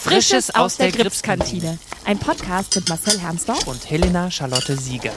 [0.00, 1.76] Frisches aus der Gripskantine.
[2.04, 5.12] Ein Podcast mit Marcel Hermsdorf und Helena Charlotte Sieger.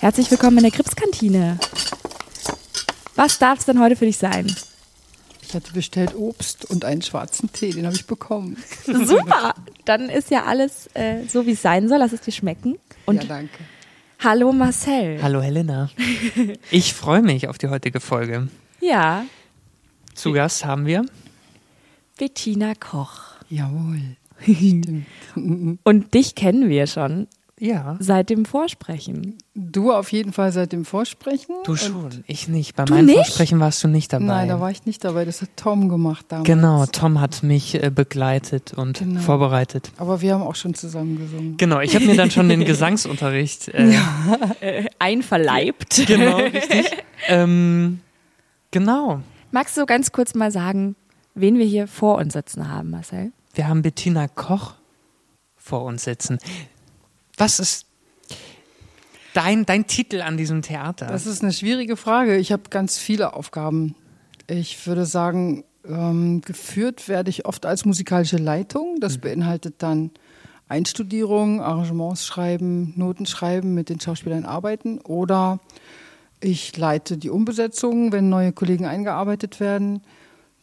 [0.00, 1.58] Herzlich willkommen in der Gripskantine.
[3.14, 4.52] Was darf es denn heute für dich sein?
[5.42, 8.56] Ich hatte bestellt Obst und einen schwarzen Tee, den habe ich bekommen.
[8.86, 9.54] Super,
[9.84, 11.98] dann ist ja alles äh, so, wie es sein soll.
[11.98, 12.78] Lass es dir schmecken.
[13.04, 13.58] Und ja, danke.
[14.20, 15.22] Hallo Marcel.
[15.22, 15.90] Hallo Helena.
[16.70, 18.48] Ich freue mich auf die heutige Folge.
[18.80, 19.24] Ja.
[20.14, 21.04] Zu Gast haben wir
[22.18, 23.20] Bettina Koch.
[23.48, 24.00] Jawohl.
[24.42, 25.06] Stimmt.
[25.84, 27.26] Und dich kennen wir schon.
[27.60, 27.96] Ja.
[27.98, 29.36] Seit dem Vorsprechen.
[29.56, 31.56] Du auf jeden Fall seit dem Vorsprechen.
[31.64, 32.76] Du schon, ich nicht.
[32.76, 33.16] Bei Du meinem nicht?
[33.16, 34.24] Vorsprechen warst du nicht dabei.
[34.26, 35.24] Nein, da war ich nicht dabei.
[35.24, 36.46] Das hat Tom gemacht damals.
[36.46, 39.20] Genau, Tom hat mich äh, begleitet und Genau.
[39.20, 39.90] vorbereitet.
[39.96, 41.56] Aber wir haben auch schon zusammen gesungen.
[41.56, 43.68] Genau, ich habe mir dann schon den Gesangsunterricht.
[43.74, 43.92] Äh,
[44.60, 46.06] Äh, einverleibt.
[46.06, 46.86] Genau, richtig.
[47.26, 47.98] ähm,
[48.70, 49.20] genau.
[49.50, 50.94] Magst du ganz kurz mal sagen,
[51.40, 53.32] wen wir hier vor uns sitzen haben, Marcel?
[53.54, 54.74] Wir haben Bettina Koch
[55.56, 56.38] vor uns sitzen.
[57.36, 57.86] Was ist
[59.34, 61.06] dein, dein Titel an diesem Theater?
[61.06, 62.36] Das ist eine schwierige Frage.
[62.36, 63.94] Ich habe ganz viele Aufgaben.
[64.46, 68.98] Ich würde sagen, ähm, geführt werde ich oft als musikalische Leitung.
[69.00, 70.10] Das beinhaltet dann
[70.68, 75.60] Einstudierung, Arrangements schreiben, Noten schreiben, mit den Schauspielern arbeiten oder
[76.40, 80.02] ich leite die Umbesetzung, wenn neue Kollegen eingearbeitet werden.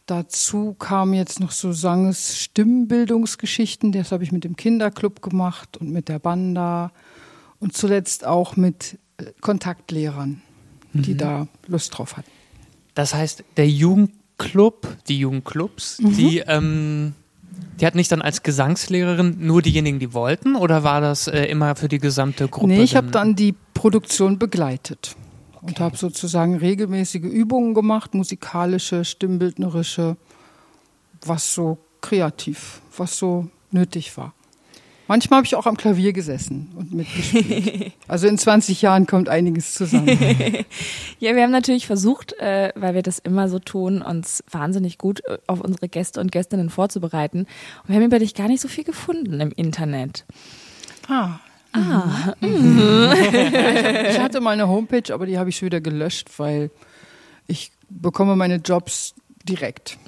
[0.06, 5.90] Dazu kamen jetzt noch so Sanges Stimmbildungsgeschichten, das habe ich mit dem Kinderclub gemacht und
[5.90, 6.92] mit der Banda
[7.58, 10.42] und zuletzt auch mit äh, Kontaktlehrern,
[10.92, 12.30] die da Lust drauf hatten.
[12.94, 16.16] Das heißt, der Jugendclub, die Jugendclubs, Mhm.
[16.16, 17.14] die, ähm,
[17.80, 21.74] die hat nicht dann als Gesangslehrerin nur diejenigen, die wollten, oder war das äh, immer
[21.74, 22.68] für die gesamte Gruppe?
[22.68, 25.16] Nee, ich habe dann die Produktion begleitet
[25.66, 30.16] und habe sozusagen regelmäßige Übungen gemacht, musikalische, stimmbildnerische,
[31.24, 34.32] was so kreativ, was so nötig war.
[35.08, 37.92] Manchmal habe ich auch am Klavier gesessen und mitgespielt.
[38.08, 40.06] Also in 20 Jahren kommt einiges zusammen.
[41.18, 45.24] Ja, wir haben natürlich versucht, äh, weil wir das immer so tun, uns wahnsinnig gut
[45.24, 47.40] äh, auf unsere Gäste und Gästinnen vorzubereiten.
[47.40, 50.24] Und wir haben über dich gar nicht so viel gefunden im Internet.
[51.08, 51.38] Ah.
[52.40, 56.70] Ich hatte mal eine Homepage, aber die habe ich schon wieder gelöscht, weil
[57.46, 59.14] ich bekomme meine Jobs
[59.44, 59.98] direkt.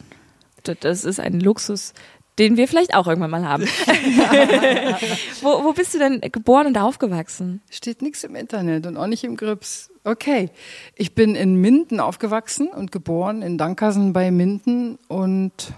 [0.80, 1.94] Das ist ein Luxus,
[2.38, 3.64] den wir vielleicht auch irgendwann mal haben.
[5.42, 7.62] wo, wo bist du denn geboren und aufgewachsen?
[7.70, 9.90] Steht nichts im Internet und auch nicht im Grips.
[10.04, 10.50] Okay,
[10.94, 15.72] ich bin in Minden aufgewachsen und geboren, in Dankersen bei Minden und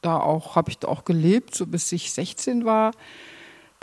[0.00, 2.92] da auch habe ich da auch gelebt, so bis ich 16 war.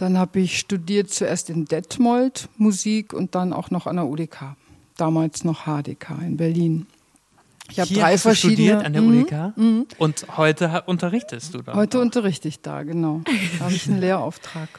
[0.01, 4.55] Dann habe ich studiert zuerst in Detmold Musik und dann auch noch an der UDK.
[4.97, 6.87] Damals noch HDK in Berlin.
[7.69, 8.79] Ich habe drei hast du verschiedene.
[8.79, 9.21] studiert an der Mhm.
[9.85, 11.75] UDK und heute unterrichtest du da.
[11.75, 13.21] Heute unterrichte ich da, genau.
[13.59, 14.69] Da habe ich einen Lehrauftrag.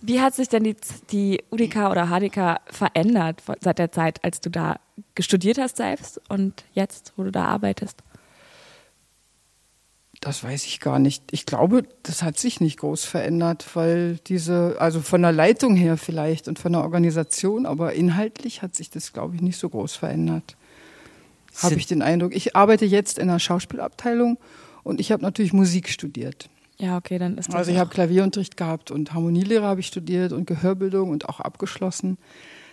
[0.00, 0.76] Wie hat sich denn die,
[1.10, 4.78] die UDK oder HDK verändert seit der Zeit, als du da
[5.18, 7.96] studiert hast selbst und jetzt, wo du da arbeitest?
[10.20, 11.22] Das weiß ich gar nicht.
[11.30, 15.96] Ich glaube, das hat sich nicht groß verändert, weil diese, also von der Leitung her
[15.96, 19.94] vielleicht und von der Organisation, aber inhaltlich hat sich das, glaube ich, nicht so groß
[19.94, 20.56] verändert.
[21.62, 22.34] Habe ich den Eindruck.
[22.34, 24.38] Ich arbeite jetzt in der Schauspielabteilung
[24.82, 26.48] und ich habe natürlich Musik studiert.
[26.78, 27.54] Ja, okay, dann ist das.
[27.54, 32.18] Also ich habe Klavierunterricht gehabt und Harmonielehre habe ich studiert und Gehörbildung und auch abgeschlossen.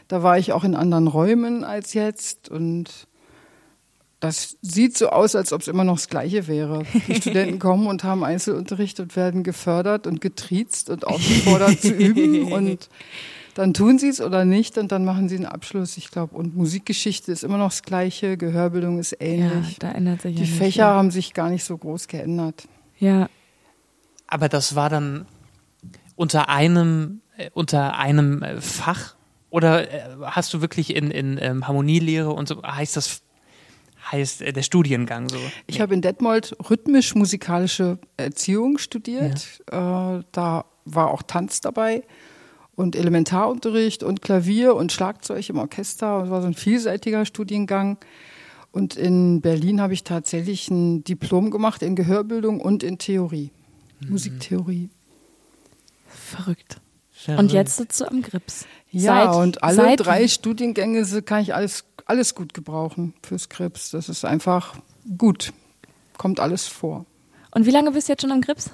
[0.07, 3.07] Da war ich auch in anderen Räumen als jetzt und
[4.25, 6.83] das sieht so aus, als ob es immer noch das Gleiche wäre.
[7.07, 12.43] Die Studenten kommen und haben Einzelunterricht und werden gefördert und getriezt und aufgefordert zu üben
[12.53, 12.89] und
[13.55, 16.35] dann tun sie es oder nicht und dann machen sie einen Abschluss, ich glaube.
[16.35, 19.79] Und Musikgeschichte ist immer noch das Gleiche, Gehörbildung ist ja, ähnlich.
[19.79, 20.83] da ändert sich Die ja Fächer viel.
[20.97, 22.67] haben sich gar nicht so groß geändert.
[22.99, 23.29] Ja,
[24.27, 25.25] Aber das war dann
[26.17, 29.15] unter einem, äh, unter einem äh, Fach
[29.49, 33.21] oder äh, hast du wirklich in, in ähm, Harmonielehre und so, heißt das,
[34.15, 35.37] heißt äh, der Studiengang so?
[35.67, 39.61] Ich habe in Detmold rhythmisch-musikalische Erziehung studiert.
[39.71, 42.03] Äh, da war auch Tanz dabei
[42.75, 46.23] und Elementarunterricht und Klavier und Schlagzeug im Orchester.
[46.23, 47.97] Es war so ein vielseitiger Studiengang.
[48.71, 53.51] Und in Berlin habe ich tatsächlich ein Diplom gemacht in Gehörbildung und in Theorie,
[54.09, 54.89] Musiktheorie.
[56.07, 56.81] verrückt.
[57.09, 57.39] Verrückt.
[57.39, 58.65] Und jetzt sitzt du am Grips.
[58.91, 63.91] Ja, Seit- und alle drei Studiengänge kann ich alles, alles gut gebrauchen fürs Krebs.
[63.91, 64.75] Das ist einfach
[65.17, 65.53] gut.
[66.17, 67.05] Kommt alles vor.
[67.51, 68.69] Und wie lange bist du jetzt schon am Grips?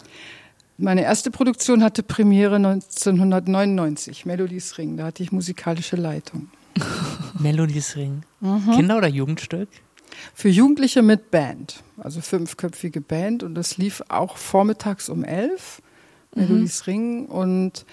[0.78, 4.98] Meine erste Produktion hatte Premiere 1999, Melodies Ring.
[4.98, 6.50] Da hatte ich musikalische Leitung.
[7.40, 8.24] Melodies Ring.
[8.40, 8.72] Mhm.
[8.72, 9.70] Kinder- oder Jugendstück?
[10.34, 15.82] Für Jugendliche mit Band, also fünfköpfige Band und das lief auch vormittags um elf,
[16.36, 17.86] Melodies Ring und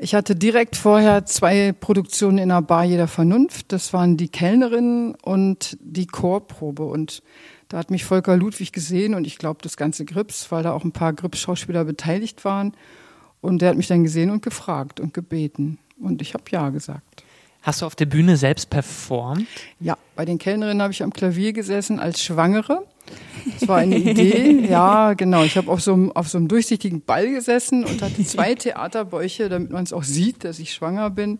[0.00, 3.72] ich hatte direkt vorher zwei Produktionen in der Bar jeder Vernunft.
[3.72, 7.22] Das waren die Kellnerin und die Chorprobe und
[7.68, 10.84] da hat mich Volker Ludwig gesehen und ich glaube das ganze Grips, weil da auch
[10.84, 12.74] ein paar Grips-Schauspieler beteiligt waren.
[13.40, 15.78] Und der hat mich dann gesehen und gefragt und gebeten.
[15.98, 17.22] Und ich habe ja gesagt.
[17.62, 19.46] Hast du auf der Bühne selbst performt?
[19.78, 22.86] Ja, bei den Kellnerinnen habe ich am Klavier gesessen als Schwangere.
[23.58, 24.58] Das war eine Idee.
[24.70, 25.42] Ja, genau.
[25.42, 29.48] Ich habe auf so, einem, auf so einem durchsichtigen Ball gesessen und hatte zwei Theaterbäuche,
[29.48, 31.38] damit man es auch sieht, dass ich schwanger bin.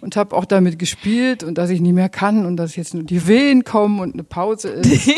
[0.00, 3.04] Und habe auch damit gespielt und dass ich nie mehr kann und dass jetzt nur
[3.04, 5.10] die Wehen kommen und eine Pause ist.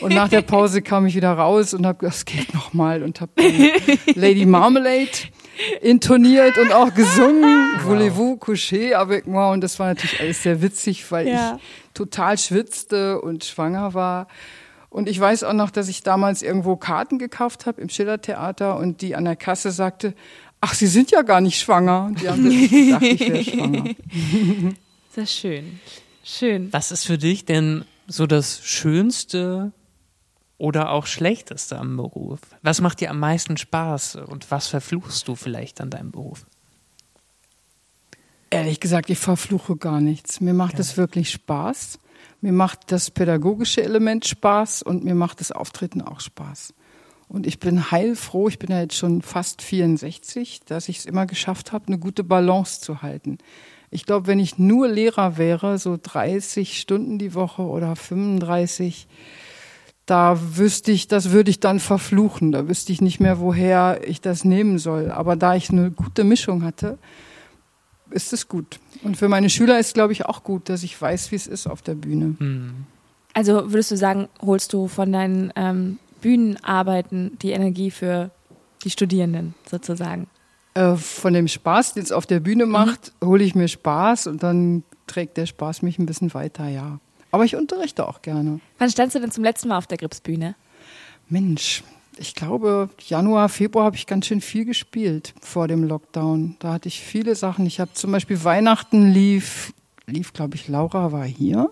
[0.00, 3.02] Und nach der Pause kam ich wieder raus und habe gesagt, es geht noch mal
[3.02, 3.32] und habe
[4.14, 5.08] Lady Marmalade
[5.82, 7.70] intoniert und auch gesungen.
[7.76, 7.84] Wow.
[7.84, 9.52] Voulez-vous coucher avec moi?
[9.52, 11.56] Und das war natürlich alles sehr witzig, weil ja.
[11.56, 14.28] ich total schwitzte und schwanger war.
[14.94, 19.02] Und ich weiß auch noch, dass ich damals irgendwo Karten gekauft habe im Schillertheater und
[19.02, 20.14] die an der Kasse sagte,
[20.60, 22.04] ach, Sie sind ja gar nicht schwanger.
[22.04, 23.84] Und die haben gedacht, ich wäre schwanger.
[25.10, 25.80] Sehr schön.
[26.22, 26.72] Schön.
[26.72, 29.72] Was ist für dich denn so das Schönste
[30.58, 32.38] oder auch Schlechteste am Beruf?
[32.62, 36.46] Was macht dir am meisten Spaß und was verfluchst du vielleicht an deinem Beruf?
[38.50, 40.40] Ehrlich gesagt, ich verfluche gar nichts.
[40.40, 41.98] Mir macht es wirklich Spaß.
[42.44, 46.74] Mir macht das pädagogische Element Spaß und mir macht das Auftreten auch Spaß.
[47.26, 51.24] Und ich bin heilfroh, ich bin ja jetzt schon fast 64, dass ich es immer
[51.24, 53.38] geschafft habe, eine gute Balance zu halten.
[53.90, 59.06] Ich glaube, wenn ich nur Lehrer wäre, so 30 Stunden die Woche oder 35,
[60.04, 62.52] da wüsste ich, das würde ich dann verfluchen.
[62.52, 65.10] Da wüsste ich nicht mehr, woher ich das nehmen soll.
[65.10, 66.98] Aber da ich eine gute Mischung hatte,
[68.14, 68.78] ist es gut.
[69.02, 71.66] Und für meine Schüler ist, glaube ich, auch gut, dass ich weiß, wie es ist
[71.66, 72.36] auf der Bühne.
[72.38, 72.86] Hm.
[73.34, 78.30] Also würdest du sagen, holst du von deinen ähm, Bühnenarbeiten die Energie für
[78.84, 80.28] die Studierenden sozusagen?
[80.74, 83.26] Äh, von dem Spaß, den es auf der Bühne macht, mhm.
[83.26, 87.00] hole ich mir Spaß und dann trägt der Spaß mich ein bisschen weiter, ja.
[87.30, 88.60] Aber ich unterrichte auch gerne.
[88.78, 90.54] Wann standst du denn zum letzten Mal auf der Gripsbühne?
[91.28, 91.82] Mensch,
[92.18, 96.56] ich glaube, Januar, Februar habe ich ganz schön viel gespielt vor dem Lockdown.
[96.58, 97.66] Da hatte ich viele Sachen.
[97.66, 99.72] Ich habe zum Beispiel Weihnachten lief,
[100.06, 101.70] lief, glaube ich, Laura war hier.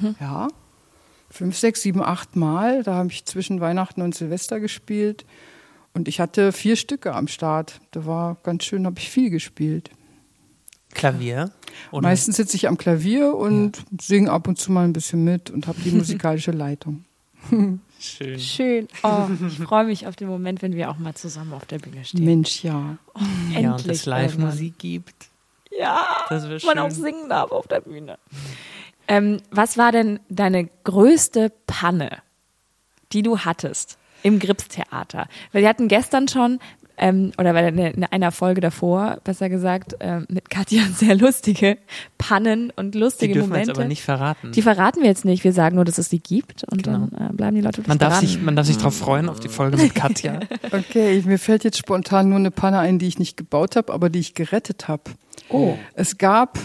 [0.00, 0.14] Mhm.
[0.20, 0.48] Ja.
[1.30, 2.82] Fünf, sechs, sieben, acht Mal.
[2.82, 5.24] Da habe ich zwischen Weihnachten und Silvester gespielt.
[5.94, 7.80] Und ich hatte vier Stücke am Start.
[7.90, 9.90] Da war ganz schön, habe ich viel gespielt.
[10.94, 11.52] Klavier?
[11.90, 12.02] Oder?
[12.02, 13.84] Meistens sitze ich am Klavier und ja.
[14.00, 17.04] singe ab und zu mal ein bisschen mit und habe die musikalische Leitung.
[18.02, 18.38] Schön.
[18.40, 18.88] Schön.
[19.04, 22.04] Oh, ich freue mich auf den Moment, wenn wir auch mal zusammen auf der Bühne
[22.04, 22.24] stehen.
[22.24, 22.96] Mensch, ja.
[23.14, 23.20] Oh,
[23.54, 23.62] endlich.
[23.62, 25.28] Ja, und es Live-Musik gibt.
[25.70, 26.06] Ja,
[26.64, 28.18] man auch singen darf auf der Bühne.
[29.08, 32.22] Ähm, was war denn deine größte Panne,
[33.12, 35.28] die du hattest im Gripstheater?
[35.52, 36.58] Weil wir hatten gestern schon
[37.02, 41.78] ähm, oder weil in einer Folge davor, besser gesagt, äh, mit Katja sehr lustige
[42.16, 43.66] Pannen und lustige die dürfen Momente.
[43.66, 44.52] Wir jetzt aber nicht verraten.
[44.52, 45.42] Die verraten wir jetzt nicht.
[45.42, 47.08] Wir sagen nur, dass es die gibt und genau.
[47.08, 49.48] dann äh, bleiben die Leute man darf sich Man darf sich darauf freuen, auf die
[49.48, 50.38] Folge mit Katja.
[50.70, 54.08] okay, mir fällt jetzt spontan nur eine Panne ein, die ich nicht gebaut habe, aber
[54.08, 55.02] die ich gerettet habe.
[55.48, 55.76] Oh.
[55.94, 56.60] Es gab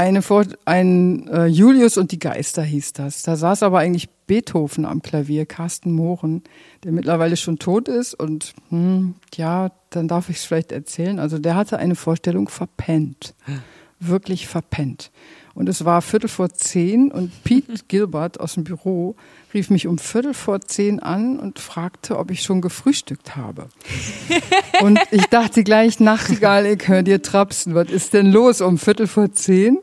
[0.00, 3.22] eine Vor ein äh, Julius und die Geister hieß das.
[3.22, 6.42] Da saß aber eigentlich Beethoven am Klavier, Carsten Mohren,
[6.84, 11.18] der mittlerweile schon tot ist und hm, ja, dann darf ich es vielleicht erzählen.
[11.18, 13.34] Also der hatte eine Vorstellung verpennt,
[14.00, 15.10] wirklich verpennt.
[15.54, 19.16] Und es war Viertel vor zehn und Pete Gilbert aus dem Büro
[19.52, 23.68] rief mich um Viertel vor zehn an und fragte, ob ich schon gefrühstückt habe.
[24.80, 27.74] und ich dachte gleich, Nachtigall, ich höre dir trapsen.
[27.74, 29.78] Was ist denn los um Viertel vor zehn?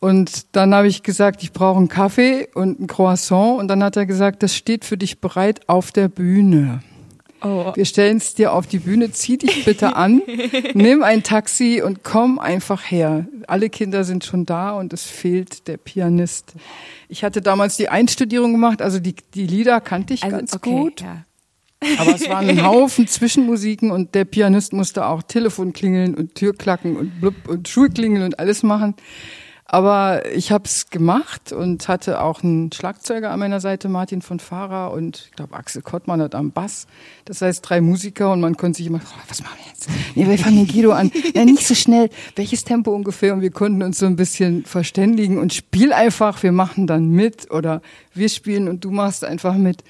[0.00, 3.58] Und dann habe ich gesagt, ich brauche einen Kaffee und ein Croissant.
[3.58, 6.80] Und dann hat er gesagt, das steht für dich bereit auf der Bühne.
[7.40, 7.72] Oh.
[7.74, 10.22] Wir stellen es dir auf die Bühne, zieh dich bitte an,
[10.74, 13.26] nimm ein Taxi und komm einfach her.
[13.46, 16.54] Alle Kinder sind schon da und es fehlt der Pianist.
[17.08, 20.70] Ich hatte damals die Einstudierung gemacht, also die, die Lieder kannte ich also, ganz okay,
[20.70, 21.00] gut.
[21.00, 21.24] Ja.
[21.98, 26.96] Aber es waren ein Haufen Zwischenmusiken und der Pianist musste auch Telefon klingeln und Türklacken
[26.96, 28.94] und blub und Schulklingeln und alles machen.
[29.70, 34.40] Aber ich habe es gemacht und hatte auch einen Schlagzeuger an meiner Seite, Martin von
[34.40, 36.86] Fahrer und ich glaube Axel Kottmann hat am Bass.
[37.26, 39.90] Das heißt drei Musiker und man konnte sich immer, oh, was machen wir jetzt?
[40.14, 41.12] Nee, wir fangen mit Guido an.
[41.34, 42.08] Ja, nicht so schnell.
[42.34, 43.34] Welches Tempo ungefähr?
[43.34, 47.50] Und wir konnten uns so ein bisschen verständigen und spiel einfach, wir machen dann mit
[47.50, 47.82] oder
[48.14, 49.84] wir spielen und du machst einfach mit.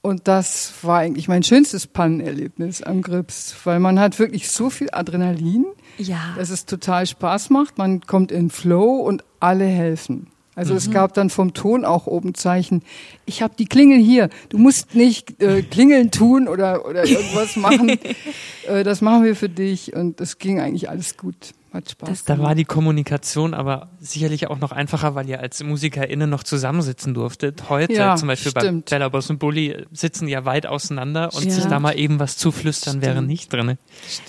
[0.00, 4.90] Und das war eigentlich mein schönstes Pannenerlebnis am Grips, weil man hat wirklich so viel
[4.92, 5.66] Adrenalin
[5.98, 6.34] ja.
[6.36, 7.78] dass es total Spaß macht.
[7.78, 10.28] Man kommt in Flow und alle helfen.
[10.58, 10.78] Also mhm.
[10.78, 12.82] es gab dann vom Ton auch oben Zeichen,
[13.26, 17.90] ich habe die Klingel hier, du musst nicht äh, Klingeln tun oder, oder irgendwas machen,
[18.66, 21.54] äh, das machen wir für dich und es ging eigentlich alles gut.
[21.72, 22.08] Hat Spaß.
[22.08, 26.42] Das, da war die Kommunikation aber sicherlich auch noch einfacher, weil ihr als MusikerInnen noch
[26.42, 27.68] zusammensitzen durftet.
[27.68, 28.86] Heute ja, zum Beispiel stimmt.
[28.86, 31.50] bei Bella Boss und Bully sitzen ja weit auseinander und ja.
[31.50, 33.04] sich da mal eben was zuflüstern stimmt.
[33.04, 33.76] wäre nicht drin.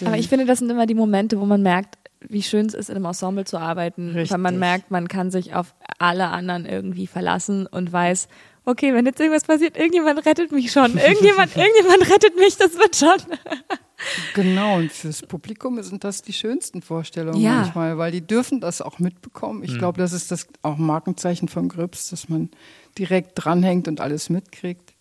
[0.04, 1.96] Aber ich finde, das sind immer die Momente, wo man merkt,
[2.28, 4.32] wie schön es ist, in einem Ensemble zu arbeiten, Richtig.
[4.32, 8.28] weil man merkt, man kann sich auf alle anderen irgendwie verlassen und weiß,
[8.66, 12.96] okay, wenn jetzt irgendwas passiert, irgendjemand rettet mich schon, irgendjemand, irgendjemand rettet mich, das wird
[12.96, 13.38] schon.
[14.34, 17.56] Genau, und fürs Publikum sind das die schönsten Vorstellungen ja.
[17.56, 19.62] manchmal, weil die dürfen das auch mitbekommen.
[19.62, 19.80] Ich mhm.
[19.80, 22.50] glaube, das ist das auch Markenzeichen von Grips, dass man
[22.98, 24.94] direkt dranhängt und alles mitkriegt.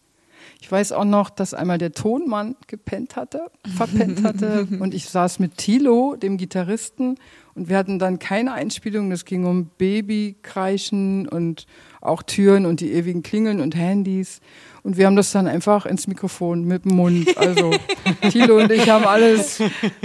[0.60, 5.38] Ich weiß auch noch, dass einmal der Tonmann gepennt hatte, verpennt hatte und ich saß
[5.38, 7.18] mit Tilo, dem Gitarristen,
[7.58, 9.10] und wir hatten dann keine Einspielung.
[9.10, 11.66] Das ging um Babykreischen und
[12.00, 14.40] auch Türen und die ewigen Klingeln und Handys.
[14.82, 17.36] Und wir haben das dann einfach ins Mikrofon mit dem Mund.
[17.36, 17.72] Also
[18.30, 19.60] Thilo und ich haben alles.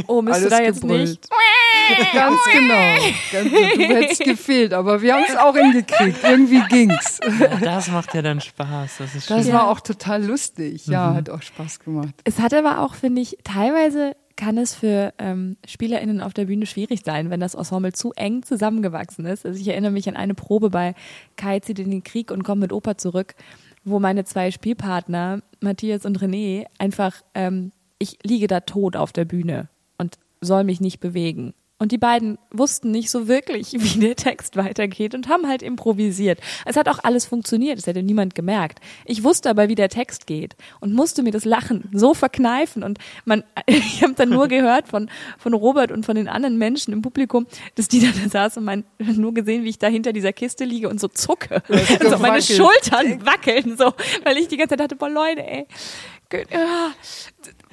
[0.07, 1.07] Oh, müsste da jetzt gebrüllt.
[1.89, 2.13] nicht?
[2.13, 2.95] Ganz genau.
[3.31, 6.17] Ganz, du hättest gefehlt, aber wir haben es auch hingekriegt.
[6.23, 7.19] Irgendwie ging's.
[7.39, 8.97] Ja, das macht ja dann Spaß.
[8.97, 9.38] Das ist schön.
[9.38, 10.88] Das war auch total lustig.
[10.88, 11.15] Ja, mhm.
[11.15, 12.13] hat auch Spaß gemacht.
[12.23, 16.66] Es hat aber auch, finde ich, teilweise kann es für ähm, SpielerInnen auf der Bühne
[16.66, 19.46] schwierig sein, wenn das Ensemble zu eng zusammengewachsen ist.
[19.46, 20.96] Also ich erinnere mich an eine Probe bei
[21.38, 23.36] Kai zieht in den Krieg und kommt mit Opa zurück
[23.84, 29.25] wo meine zwei Spielpartner, Matthias und René, einfach, ähm, ich liege da tot auf der
[29.25, 31.54] Bühne und soll mich nicht bewegen.
[31.84, 36.40] Und die beiden wussten nicht so wirklich, wie der Text weitergeht und haben halt improvisiert.
[36.63, 38.80] Es hat auch alles funktioniert, es hätte niemand gemerkt.
[39.04, 42.84] Ich wusste aber, wie der Text geht und musste mir das Lachen so verkneifen.
[42.84, 46.94] Und man, ich habe dann nur gehört von, von Robert und von den anderen Menschen
[46.94, 50.32] im Publikum, dass die da saßen und mein, nur gesehen, wie ich da hinter dieser
[50.32, 51.62] Kiste liege und so zucke.
[52.00, 53.92] Also meine Schultern wackeln so,
[54.24, 55.68] weil ich die ganze Zeit dachte, boah Leute, ey,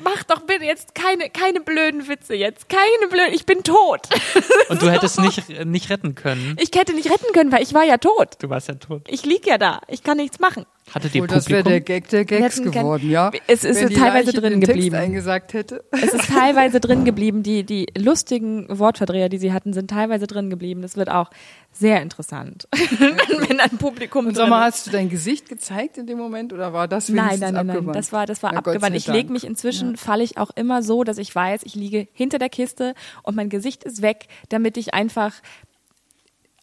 [0.02, 2.68] mach doch bitte jetzt keine, keine blöden Witze jetzt.
[2.68, 4.08] Keine blöden, ich bin tot.
[4.68, 6.56] Und du hättest nicht, nicht retten können.
[6.60, 8.36] Ich hätte nicht retten können, weil ich war ja tot.
[8.40, 9.02] Du warst ja tot.
[9.08, 9.80] Ich lieg ja da.
[9.88, 10.66] Ich kann nichts machen.
[10.94, 13.30] Hattet ihr oh, das wäre der Gag der Gags geworden, ja.
[13.46, 14.90] Es ist Wenn teilweise drin den geblieben.
[14.90, 15.84] Text eingesagt hätte.
[15.90, 17.42] Es ist teilweise drin geblieben.
[17.42, 20.82] Die, die lustigen Wortverdreher, die sie hatten, sind teilweise drin geblieben.
[20.82, 21.30] Das wird auch
[21.72, 22.66] sehr interessant,
[23.48, 26.72] wenn ein Publikum Und sag mal, hast du dein Gesicht gezeigt in dem Moment oder
[26.72, 28.96] war das Nein, nein, nein, nein, das war, das war Na, abgewandt.
[28.96, 29.96] Ich lege mich inzwischen, ja.
[29.96, 33.48] falle ich auch immer so, dass ich weiß, ich liege hinter der Kiste und mein
[33.50, 35.34] Gesicht ist weg, damit ich einfach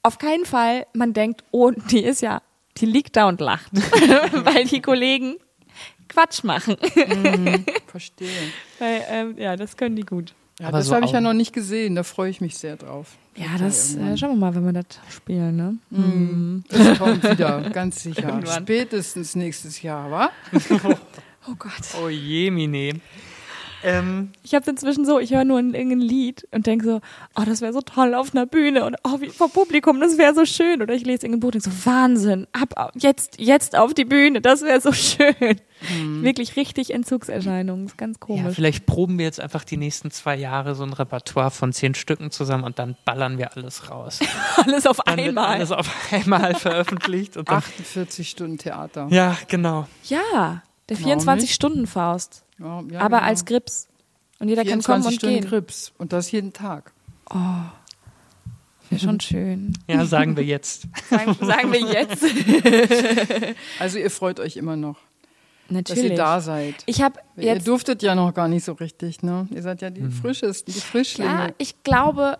[0.03, 2.41] auf keinen Fall man denkt, oh, die ist ja
[2.79, 5.35] die liegt da und lacht, weil die Kollegen
[6.07, 6.77] Quatsch machen.
[6.95, 8.29] Mhm, verstehe.
[8.79, 10.33] Weil, ähm, ja, das können die gut.
[10.59, 12.77] Ja, Aber das so habe ich ja noch nicht gesehen, da freue ich mich sehr
[12.77, 13.15] drauf.
[13.35, 15.77] Ja, das äh, schauen wir mal, wenn wir das spielen, ne?
[15.91, 16.63] Mhm.
[16.69, 18.41] Das kommt wieder, ganz sicher.
[18.57, 20.31] Spätestens nächstes Jahr, wa?
[21.47, 21.71] oh Gott.
[22.03, 22.99] Oh je, Mine.
[23.83, 27.01] Ähm, ich habe inzwischen so, ich höre nur ein, irgendein Lied und denke so,
[27.35, 30.33] oh, das wäre so toll auf einer Bühne und oh, wie, vor Publikum, das wäre
[30.33, 30.81] so schön.
[30.81, 34.41] Oder ich lese irgendein Buch und denke so, Wahnsinn, ab, jetzt, jetzt auf die Bühne,
[34.41, 35.61] das wäre so schön.
[35.95, 36.23] Mhm.
[36.23, 38.43] Wirklich richtig Entzugserscheinungen, ist ganz komisch.
[38.43, 41.93] Ja, vielleicht proben wir jetzt einfach die nächsten zwei Jahre so ein Repertoire von zehn
[41.93, 44.19] Stücken zusammen und dann ballern wir alles raus.
[44.55, 45.55] alles auf dann einmal.
[45.55, 47.37] alles auf einmal veröffentlicht.
[47.37, 49.07] Und dann 48 Stunden Theater.
[49.11, 49.87] Ja, genau.
[50.05, 52.43] Ja, der 24-Stunden-Faust.
[52.59, 53.29] Ja, ja, aber genau.
[53.29, 53.87] als Grips.
[54.39, 55.49] Und jeder kann kommen und Stunden gehen.
[55.49, 55.93] Grips.
[55.97, 56.91] Und das jeden Tag.
[57.29, 57.35] Oh.
[58.89, 59.73] Wäre schon schön.
[59.87, 60.87] Ja, sagen wir jetzt.
[61.09, 62.23] sagen, sagen wir jetzt.
[63.79, 64.97] also ihr freut euch immer noch.
[65.69, 66.03] Natürlich.
[66.03, 66.75] Dass ihr da seid.
[66.85, 69.47] Ich hab jetzt, ihr durftet ja noch gar nicht so richtig, ne?
[69.51, 70.11] Ihr seid ja die mhm.
[70.11, 71.29] frischesten, die Frischlinge.
[71.29, 72.37] Ja, ich glaube,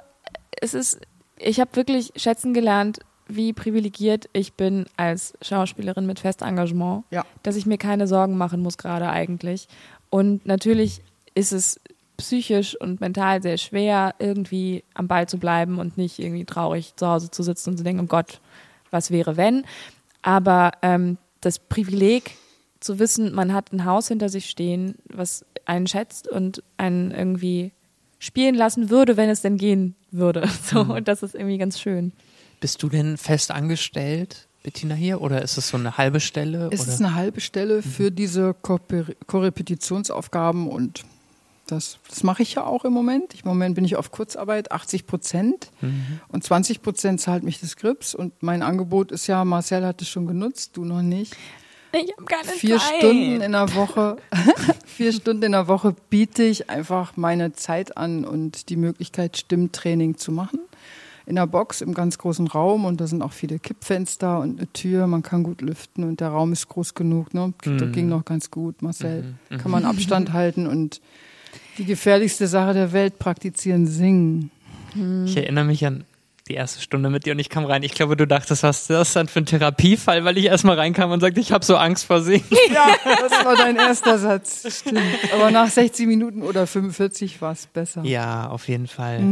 [0.61, 1.01] es ist,
[1.37, 7.25] ich habe wirklich schätzen gelernt, wie privilegiert ich bin als Schauspielerin mit Festengagement, ja.
[7.43, 9.67] dass ich mir keine Sorgen machen muss gerade eigentlich.
[10.09, 11.01] Und natürlich
[11.35, 11.79] ist es
[12.17, 17.07] psychisch und mental sehr schwer, irgendwie am Ball zu bleiben und nicht irgendwie traurig zu
[17.07, 18.41] Hause zu sitzen und zu denken, oh Gott,
[18.89, 19.65] was wäre wenn?
[20.21, 22.35] Aber ähm, das Privileg
[22.79, 27.71] zu wissen, man hat ein Haus hinter sich stehen, was einen schätzt und einen irgendwie
[28.19, 30.47] spielen lassen würde, wenn es denn gehen würde.
[30.63, 30.91] So, mhm.
[30.91, 32.13] und das ist irgendwie ganz schön.
[32.59, 36.67] Bist du denn fest angestellt Bettina hier oder ist es so eine halbe Stelle?
[36.73, 36.91] Es oder?
[36.91, 38.15] ist eine halbe Stelle für mhm.
[38.15, 41.05] diese Korrepetitionsaufgaben und
[41.67, 43.33] das, das mache ich ja auch im Moment.
[43.33, 46.19] Im Moment bin ich auf Kurzarbeit, 80 Prozent mhm.
[46.27, 50.09] und 20 Prozent zahlt mich das Grips und mein Angebot ist ja, Marcel hat es
[50.09, 51.33] schon genutzt, du noch nicht.
[51.93, 52.97] Ich habe keine vier Zeit.
[52.97, 54.17] Stunden in der Woche,
[54.85, 60.17] vier Stunden in der Woche biete ich einfach meine Zeit an und die Möglichkeit, Stimmtraining
[60.17, 60.59] zu machen
[61.27, 64.71] in der Box im ganz großen Raum und da sind auch viele Kippfenster und eine
[64.71, 67.33] Tür, man kann gut lüften und der Raum ist groß genug.
[67.33, 67.53] Ne?
[67.65, 67.77] Mhm.
[67.77, 69.35] Das ging noch ganz gut, Marcel.
[69.49, 71.01] Kann man Abstand halten und
[71.77, 74.51] die gefährlichste Sache der Welt praktizieren, singen.
[75.25, 76.05] Ich erinnere mich an
[76.47, 77.83] die erste Stunde mit dir und ich kam rein.
[77.83, 81.11] Ich glaube, du dachtest, was ist das dann für ein Therapiefall, weil ich erstmal reinkam
[81.11, 82.45] und sagte, ich habe so Angst vor Singen.
[82.73, 84.79] Ja, das war dein erster Satz.
[84.81, 84.99] Stimmt.
[85.33, 88.03] Aber nach 60 Minuten oder 45 war es besser.
[88.03, 89.23] Ja, auf jeden Fall.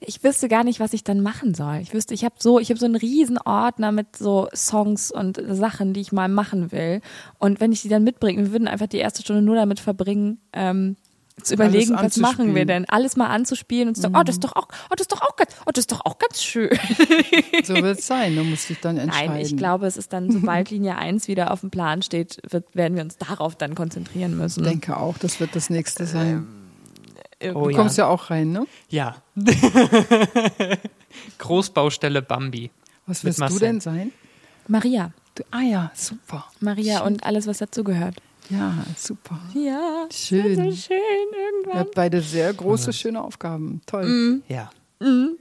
[0.00, 1.78] Ich wüsste gar nicht, was ich dann machen soll.
[1.80, 5.40] Ich wüsste, ich habe so, ich habe so einen riesen Ordner mit so Songs und
[5.48, 7.00] Sachen, die ich mal machen will.
[7.38, 10.38] Und wenn ich die dann mitbringe, wir würden einfach die erste Stunde nur damit verbringen,
[10.52, 10.96] ähm,
[11.42, 12.84] zu überlegen, was machen wir denn?
[12.88, 15.22] Alles mal anzuspielen und zu sagen, oh, das ist doch auch, oh, das ist doch
[15.22, 16.70] auch ganz, oh, das ist doch auch ganz schön.
[17.64, 18.34] So wird es sein.
[18.34, 19.34] Du musst dich dann entscheiden.
[19.34, 22.74] Nein, ich glaube, es ist dann, sobald Linie 1 wieder auf dem Plan steht, wird,
[22.74, 24.64] werden wir uns darauf dann konzentrieren müssen.
[24.64, 26.46] Ich denke auch, das wird das nächste sein.
[27.54, 28.66] Oh Du kommst ja auch rein, ne?
[28.88, 29.16] Ja.
[31.38, 32.70] Großbaustelle Bambi.
[33.06, 34.12] Was willst du denn sein?
[34.68, 35.12] Maria.
[35.34, 36.46] Du, ah ja, super.
[36.60, 38.16] Maria und alles, was dazugehört.
[38.50, 39.40] Ja, super.
[39.54, 40.06] Ja.
[40.12, 40.56] Schön.
[40.56, 40.96] So schön
[41.32, 41.78] Ihr irgendwann.
[41.78, 43.80] habt beide sehr große, schöne Aufgaben.
[43.86, 44.42] Toll.
[44.48, 44.70] Ja.
[45.00, 45.36] Mhm.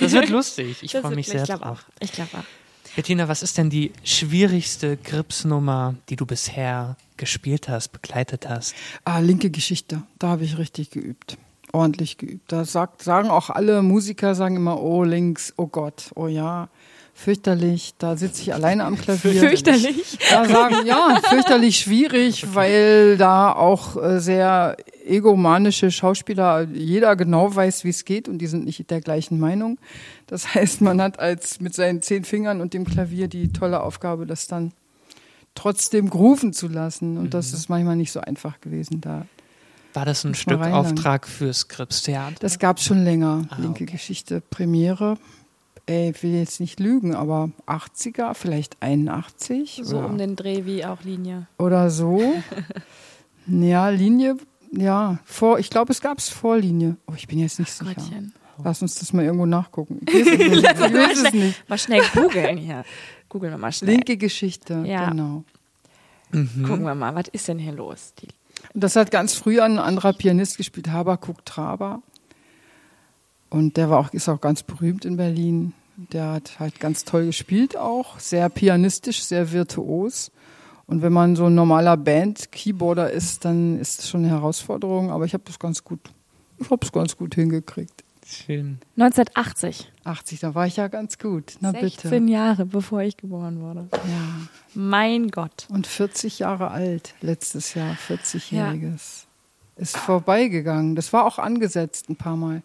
[0.00, 0.78] Das wird lustig.
[0.82, 1.86] Ich freue mich ich sehr glaub drauf.
[1.88, 1.92] Auch.
[2.00, 2.44] Ich glaube auch.
[2.94, 8.74] Bettina, was ist denn die schwierigste Gripsnummer, die du bisher gespielt hast, begleitet hast?
[9.04, 10.02] Ah, linke Geschichte.
[10.18, 11.36] Da habe ich richtig geübt.
[11.72, 12.50] Ordentlich geübt.
[12.50, 16.68] Da sagt, sagen auch alle Musiker, sagen immer, oh, links, oh Gott, oh ja.
[17.18, 19.32] Fürchterlich, da sitze ich alleine am Klavier.
[19.40, 20.18] Fürchterlich.
[20.30, 27.84] Da sagen, ja, fürchterlich schwierig, weil da auch äh, sehr egomanische Schauspieler, jeder genau weiß,
[27.84, 29.78] wie es geht und die sind nicht der gleichen Meinung.
[30.26, 34.26] Das heißt, man hat als mit seinen zehn Fingern und dem Klavier die tolle Aufgabe,
[34.26, 34.72] das dann
[35.54, 37.16] trotzdem grooven zu lassen.
[37.16, 39.24] Und das ist manchmal nicht so einfach gewesen da.
[39.94, 40.60] War das ein Stück.
[40.60, 42.36] Auftrag fürs Gripstheater?
[42.40, 43.46] Das gab's schon länger.
[43.48, 43.92] Ah, Linke okay.
[43.92, 45.16] Geschichte, Premiere.
[45.86, 50.64] Ey, ich will jetzt nicht lügen, aber 80er, vielleicht 81 So oder, um den Dreh
[50.64, 51.46] wie auch Linie.
[51.58, 52.20] oder so.
[53.46, 54.36] ja, Linie,
[54.72, 56.96] ja, vor, ich glaube, es gab's Vorlinie.
[57.06, 57.94] Oh, ich bin jetzt nicht sicher.
[57.94, 58.32] Gottchen.
[58.64, 60.00] Lass uns das mal irgendwo nachgucken.
[60.08, 61.58] Ich weiß es nicht.
[61.62, 61.68] Es.
[61.68, 62.84] Mal schnell googeln hier.
[63.28, 63.92] Googeln wir mal schnell.
[63.94, 65.10] Linke Geschichte, Ja.
[65.10, 65.44] genau.
[66.32, 68.12] Gucken wir mal, was ist denn hier los?
[68.20, 68.28] Die
[68.74, 72.02] Das hat ganz früh ein anderer Pianist gespielt, Habakuk Traber.
[73.56, 75.72] Und der war auch, ist auch ganz berühmt in Berlin.
[76.12, 80.30] Der hat halt ganz toll gespielt auch, sehr pianistisch, sehr virtuos.
[80.86, 85.10] Und wenn man so ein normaler Band-Keyboarder ist, dann ist es schon eine Herausforderung.
[85.10, 86.00] Aber ich habe das ganz gut,
[86.58, 88.04] ich habe es ganz gut hingekriegt.
[88.26, 88.78] Schön.
[88.98, 89.90] 1980.
[90.04, 91.56] 80, da war ich ja ganz gut.
[91.60, 92.32] Na 16 bitte.
[92.32, 93.88] Jahre, bevor ich geboren wurde.
[93.92, 94.48] Ja.
[94.74, 95.66] Mein Gott.
[95.70, 99.24] Und 40 Jahre alt, letztes Jahr, 40-jähriges.
[99.76, 100.94] Ist vorbeigegangen.
[100.94, 102.62] Das war auch angesetzt ein paar Mal.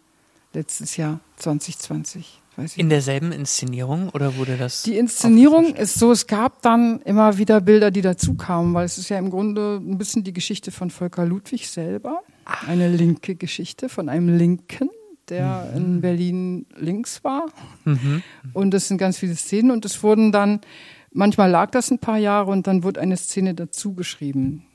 [0.53, 2.41] Letztes Jahr, 2020.
[2.57, 4.83] Weiß ich In derselben Inszenierung oder wurde das?
[4.83, 9.07] Die Inszenierung ist so, es gab dann immer wieder Bilder, die dazukamen, weil es ist
[9.07, 12.21] ja im Grunde ein bisschen die Geschichte von Volker Ludwig selber.
[12.67, 14.89] Eine linke Geschichte von einem Linken,
[15.29, 17.45] der in Berlin links war.
[17.85, 18.21] Mhm.
[18.53, 20.59] Und es sind ganz viele Szenen und es wurden dann,
[21.13, 24.65] manchmal lag das ein paar Jahre und dann wurde eine Szene dazu geschrieben.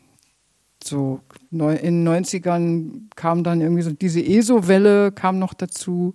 [0.87, 1.21] So
[1.51, 6.15] in den 90ern kam dann irgendwie so diese ESO-Welle kam noch dazu.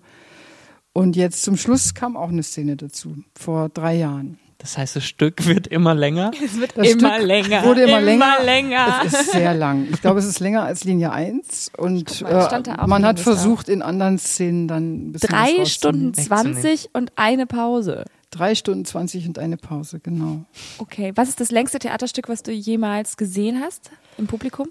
[0.94, 4.40] Und jetzt zum Schluss kam auch eine Szene dazu, vor drei Jahren.
[4.58, 6.32] Das heißt, das Stück wird immer länger.
[6.44, 7.64] Es wird Das immer Stück länger.
[7.64, 8.44] wurde immer länger.
[8.44, 9.02] länger.
[9.06, 9.88] Es ist sehr lang.
[9.92, 13.82] Ich glaube, es ist länger als Linie 1 und mal, äh, man hat versucht, in
[13.82, 15.66] anderen Szenen dann ein bisschen Drei.
[15.66, 16.14] Stunden.
[16.14, 18.06] 20 und eine Pause.
[18.30, 20.46] Drei Stunden 20 und eine Pause, genau.
[20.78, 24.68] Okay, was ist das längste Theaterstück, was du jemals gesehen hast im Publikum?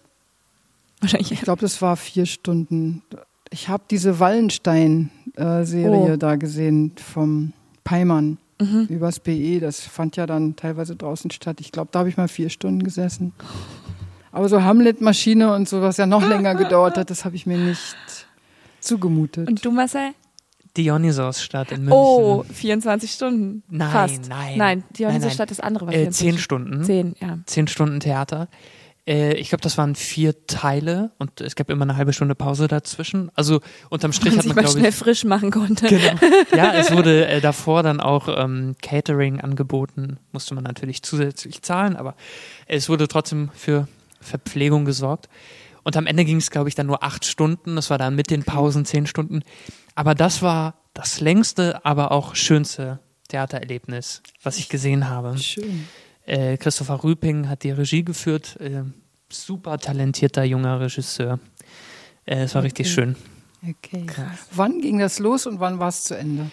[1.01, 1.33] Wahrscheinlich.
[1.33, 3.03] Ich glaube, das war vier Stunden.
[3.51, 6.17] Ich habe diese Wallenstein-Serie Oh.
[6.17, 7.53] da gesehen vom
[7.85, 8.39] Peimann
[8.89, 9.59] übers BE.
[9.61, 11.61] Das fand ja dann teilweise draußen statt.
[11.61, 13.33] Ich glaube, da habe ich mal vier Stunden gesessen.
[14.33, 17.57] Aber so Hamlet-Maschine und so, was ja noch länger gedauert hat, das habe ich mir
[17.57, 17.97] nicht
[18.81, 19.49] zugemutet.
[19.49, 20.11] Und du, Marcel?
[20.77, 21.93] Dionysos-Stadt in München.
[21.99, 23.63] Oh, 24 Stunden.
[23.71, 24.29] Nein, Fast.
[24.29, 24.57] nein.
[24.59, 25.87] Nein, Dionysos-Stadt ist andere.
[25.87, 26.17] Äh, 24.
[26.19, 26.85] zehn Stunden.
[26.85, 27.39] Zehn, ja.
[27.47, 28.47] Zehn Stunden Theater.
[29.07, 32.69] Äh, ich glaube, das waren vier Teile und es gab immer eine halbe Stunde Pause
[32.69, 33.31] dazwischen.
[33.35, 35.87] Also unterm Strich Man hat man, glaube schnell ich, frisch machen konnte.
[35.87, 36.15] Genau.
[36.57, 40.19] Ja, es wurde äh, davor dann auch ähm, Catering angeboten.
[40.33, 42.15] Musste man natürlich zusätzlich zahlen, aber
[42.67, 43.89] es wurde trotzdem für
[44.21, 45.29] Verpflegung gesorgt.
[45.83, 47.77] Und am Ende ging es, glaube ich, dann nur acht Stunden.
[47.77, 49.43] Das war dann mit den Pausen zehn Stunden.
[49.95, 55.39] Aber das war das längste, aber auch schönste Theatererlebnis, was ich gesehen habe.
[55.39, 55.89] Schön.
[56.27, 58.57] Äh, Christopher Rüping hat die Regie geführt.
[58.61, 58.83] Äh,
[59.29, 61.39] super talentierter junger Regisseur.
[62.27, 63.17] Äh, es war richtig schön.
[63.63, 64.07] Okay.
[64.07, 64.39] Krass.
[64.53, 66.51] Wann ging das los und wann war es zu Ende?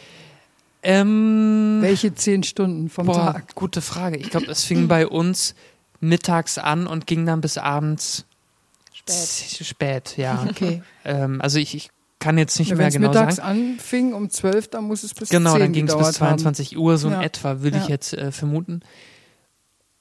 [0.84, 3.56] Ähm, Welche zehn Stunden vom boah, Tag?
[3.56, 4.18] Gute Frage.
[4.18, 5.56] Ich glaube, es fing bei uns
[6.00, 8.26] mittags an und ging dann bis abends
[8.94, 9.66] spät.
[9.66, 10.46] Spät, ja.
[10.50, 10.82] Okay.
[11.06, 13.60] Ähm, also ich, ich kann jetzt nicht ja, mehr genau mittags sagen.
[13.60, 16.72] mittags anfing um 12, dann muss es bis Genau, 10 dann ging es bis 22
[16.72, 16.78] haben.
[16.78, 17.22] Uhr, so in ja.
[17.22, 17.84] etwa, würde ja.
[17.84, 18.82] ich jetzt äh, vermuten.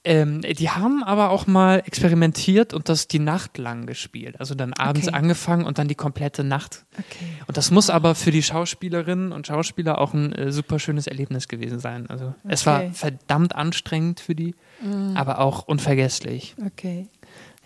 [0.09, 4.39] Ähm, die haben aber auch mal experimentiert und das die Nacht lang gespielt.
[4.39, 5.17] Also dann abends Okay.
[5.17, 6.85] angefangen und dann die komplette Nacht.
[6.93, 7.25] Okay.
[7.45, 11.47] Und das muss aber für die Schauspielerinnen und Schauspieler auch ein äh, super schönes Erlebnis
[11.49, 12.09] gewesen sein.
[12.09, 12.91] Also es war Okay.
[12.93, 14.55] verdammt anstrengend für die,
[15.15, 16.55] aber auch unvergesslich.
[16.65, 17.07] Okay.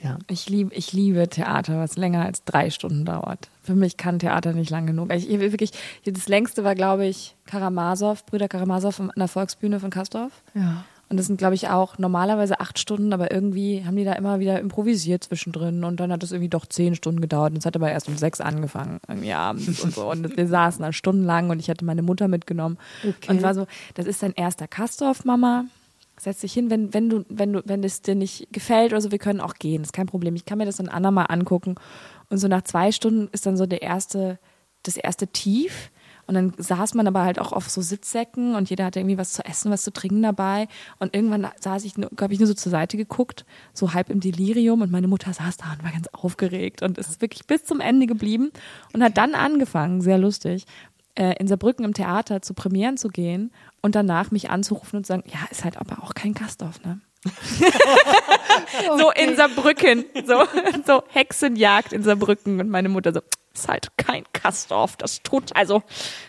[0.03, 0.17] Ja.
[0.27, 3.49] Ich liebe, ich liebe Theater, was länger als drei Stunden dauert.
[3.61, 5.13] Für mich kann Theater nicht lang genug.
[5.13, 5.71] Ich, ich wirklich,
[6.05, 10.31] das längste war, glaube ich, Karamasow, Brüder Karamasow an der Volksbühne von Kastorf.
[10.55, 10.85] Ja.
[11.11, 14.39] Und das sind, glaube ich, auch normalerweise acht Stunden, aber irgendwie haben die da immer
[14.39, 17.51] wieder improvisiert zwischendrin und dann hat es irgendwie doch zehn Stunden gedauert.
[17.51, 20.09] Und es hat aber erst um sechs angefangen, irgendwie abends und so.
[20.09, 23.29] Und wir saßen da stundenlang und ich hatte meine Mutter mitgenommen Okay.
[23.29, 25.65] und war so, das ist dein erster Kastorf, Mama.
[26.17, 29.11] Setz dich hin, wenn, wenn du, wenn du, wenn es dir nicht gefällt oder so,
[29.11, 30.37] wir können auch gehen, ist kein Problem.
[30.37, 31.75] Ich kann mir das dann andermal angucken.
[32.29, 34.39] Und so nach zwei Stunden ist dann so der erste,
[34.83, 35.90] das erste Tief.
[36.31, 39.33] Und dann saß man aber halt auch auf so Sitzsäcken und jeder hatte irgendwie was
[39.33, 40.69] zu essen, was zu trinken dabei.
[40.97, 44.81] Und irgendwann saß ich, habe ich nur so zur Seite geguckt, so halb im Delirium
[44.81, 48.07] und meine Mutter saß da und war ganz aufgeregt und ist wirklich bis zum Ende
[48.07, 48.51] geblieben
[48.93, 50.67] und hat dann angefangen, sehr lustig,
[51.15, 55.11] äh, in Saarbrücken im Theater zu Premieren zu gehen und danach mich anzurufen und zu
[55.11, 57.01] sagen, ja, ist halt aber auch kein Gastdorf, ne?
[58.97, 60.45] So in Saarbrücken, so,
[60.87, 63.19] so Hexenjagd in Saarbrücken und meine Mutter so,
[63.53, 65.83] ist halt kein Kastorf, das tut, also,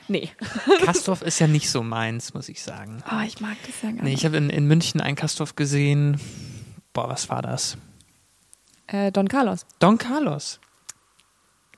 [0.09, 0.31] nee.
[0.85, 3.03] Kastorf ist ja nicht so meins, muss ich sagen.
[3.11, 4.19] Oh, ich mag das ja gar Nee, nicht.
[4.21, 6.21] ich habe in, in München einen Kastorf gesehen.
[6.93, 7.77] Boah, was war das?
[8.89, 9.65] Äh, Don Carlos.
[9.79, 10.59] Don Carlos.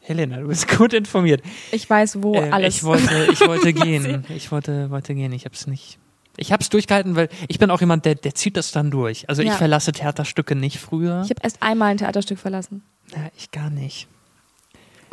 [0.01, 1.43] Helena, du bist gut informiert.
[1.73, 2.75] Ich weiß, wo Ähm, alles.
[2.79, 4.25] Ich wollte, ich wollte gehen.
[4.29, 5.33] Ich wollte, wollte gehen.
[5.33, 5.99] Ich habe es nicht.
[6.37, 9.29] Ich habe es durchgehalten, weil ich bin auch jemand, der, der zieht das dann durch.
[9.29, 9.55] Also ich Ja.
[9.55, 11.23] verlasse Theaterstücke nicht früher.
[11.25, 12.83] Ich habe erst einmal ein Theaterstück verlassen.
[13.15, 14.09] ja, ich gar nicht.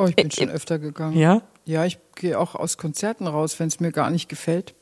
[0.01, 1.17] Oh, ich bin Äh, schon öfter gegangen.
[1.17, 1.41] Ja?
[1.65, 4.73] Ja, ich gehe auch aus Konzerten raus, wenn es mir gar nicht gefällt.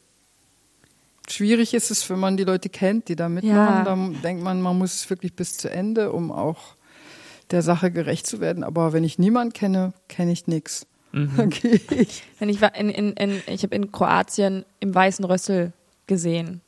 [1.29, 3.55] Schwierig ist es, wenn man die Leute kennt, die da mitmachen.
[3.55, 3.84] Ja.
[3.84, 6.75] Dann denkt man, man muss es wirklich bis zu Ende, um auch
[7.51, 8.63] der Sache gerecht zu werden.
[8.63, 10.88] Aber wenn ich niemanden kenne, kenne ich nichts.
[11.12, 11.32] Mhm.
[11.38, 12.23] Dann gehe ich.
[12.39, 15.73] Denn ich war in, in, in ich habe in Kroatien im Weißen Rössel
[16.08, 16.62] gesehen,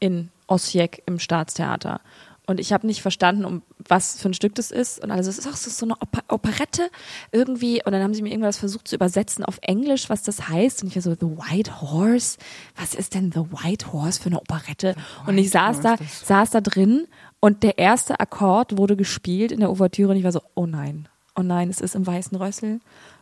[0.00, 2.00] in Osijek im Staatstheater.
[2.46, 5.02] Und ich habe nicht verstanden, um was für ein Stück das ist.
[5.02, 6.90] Und also es ist auch so, so eine Oper Operette
[7.32, 7.82] irgendwie.
[7.84, 10.82] Und dann haben sie mir irgendwas versucht zu übersetzen auf Englisch, was das heißt.
[10.82, 12.38] Und ich war so, The White Horse?
[12.76, 14.94] Was ist denn The White Horse für eine Operette?
[15.26, 17.06] Und ich saß da, saß da drin
[17.40, 21.08] und der erste Akkord wurde gespielt in der Ouvertüre und ich war so, oh nein.
[21.36, 22.80] Oh nein, es ist im Weißen Rössel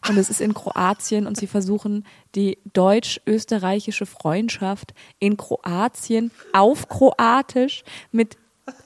[0.09, 7.85] und es ist in Kroatien und sie versuchen die deutsch-österreichische Freundschaft in Kroatien auf Kroatisch
[8.13, 8.39] mit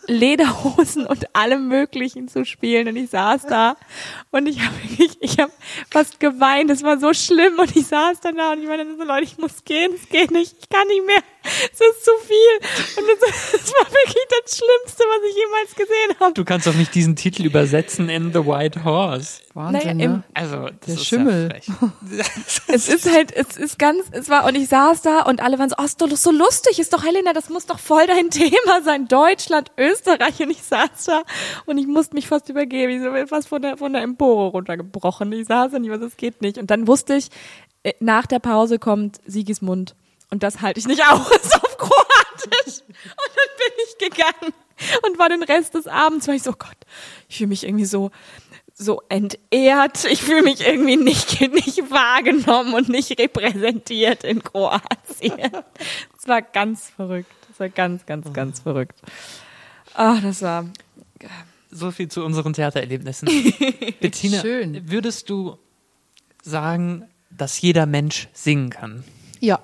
[0.06, 2.88] Lederhosen und allem Möglichen zu spielen.
[2.88, 3.76] Und ich saß da
[4.30, 5.52] und ich habe wirklich, ich habe
[5.90, 9.04] fast geweint, es war so schlimm und ich saß dann da und ich meine so,
[9.04, 11.22] Leute, ich muss gehen, es geht nicht, ich kann nicht mehr,
[11.72, 16.20] es ist zu viel und es, es war wirklich das Schlimmste, was ich jemals gesehen
[16.20, 16.32] habe.
[16.34, 19.40] Du kannst doch nicht diesen Titel übersetzen in The White Horse.
[19.54, 20.22] Wahnsinn, Naja, im- ne?
[20.34, 21.60] Also, das Der ist Schimmel.
[21.66, 22.24] Ja.
[22.72, 25.68] Es ist halt, es ist ganz, es war, und ich saß da und alle waren
[25.70, 28.82] so, oh, ist doch so lustig, ist doch Helena, das muss doch voll dein Thema
[28.84, 30.40] sein, Deutschland, Österreich.
[30.40, 31.22] Und ich saß da
[31.66, 35.32] und ich musste mich fast übergeben, ich bin fast von der, von der Empore runtergebrochen.
[35.32, 36.58] Ich saß da nicht, was, das geht nicht.
[36.58, 37.28] Und dann wusste ich,
[37.82, 39.94] äh, nach der Pause kommt Sigismund.
[40.30, 42.82] Und das halte ich nicht aus auf Kroatisch.
[42.86, 44.54] Und dann bin ich gegangen
[45.06, 46.76] und war den Rest des Abends, war ich so, oh Gott,
[47.28, 48.10] ich fühle mich irgendwie so,
[48.74, 50.04] so entehrt.
[50.06, 55.50] Ich fühle mich irgendwie nicht, nicht wahrgenommen und nicht repräsentiert in Kroatien.
[56.18, 57.30] Es war ganz verrückt.
[57.52, 58.98] Es war ganz, ganz, ganz verrückt.
[59.94, 60.66] Ah, das war.
[61.70, 63.28] So viel zu unseren Theatererlebnissen.
[64.00, 64.90] Bettina, Schön.
[64.90, 65.56] würdest du
[66.42, 69.04] sagen, dass jeder Mensch singen kann?
[69.40, 69.60] Ja,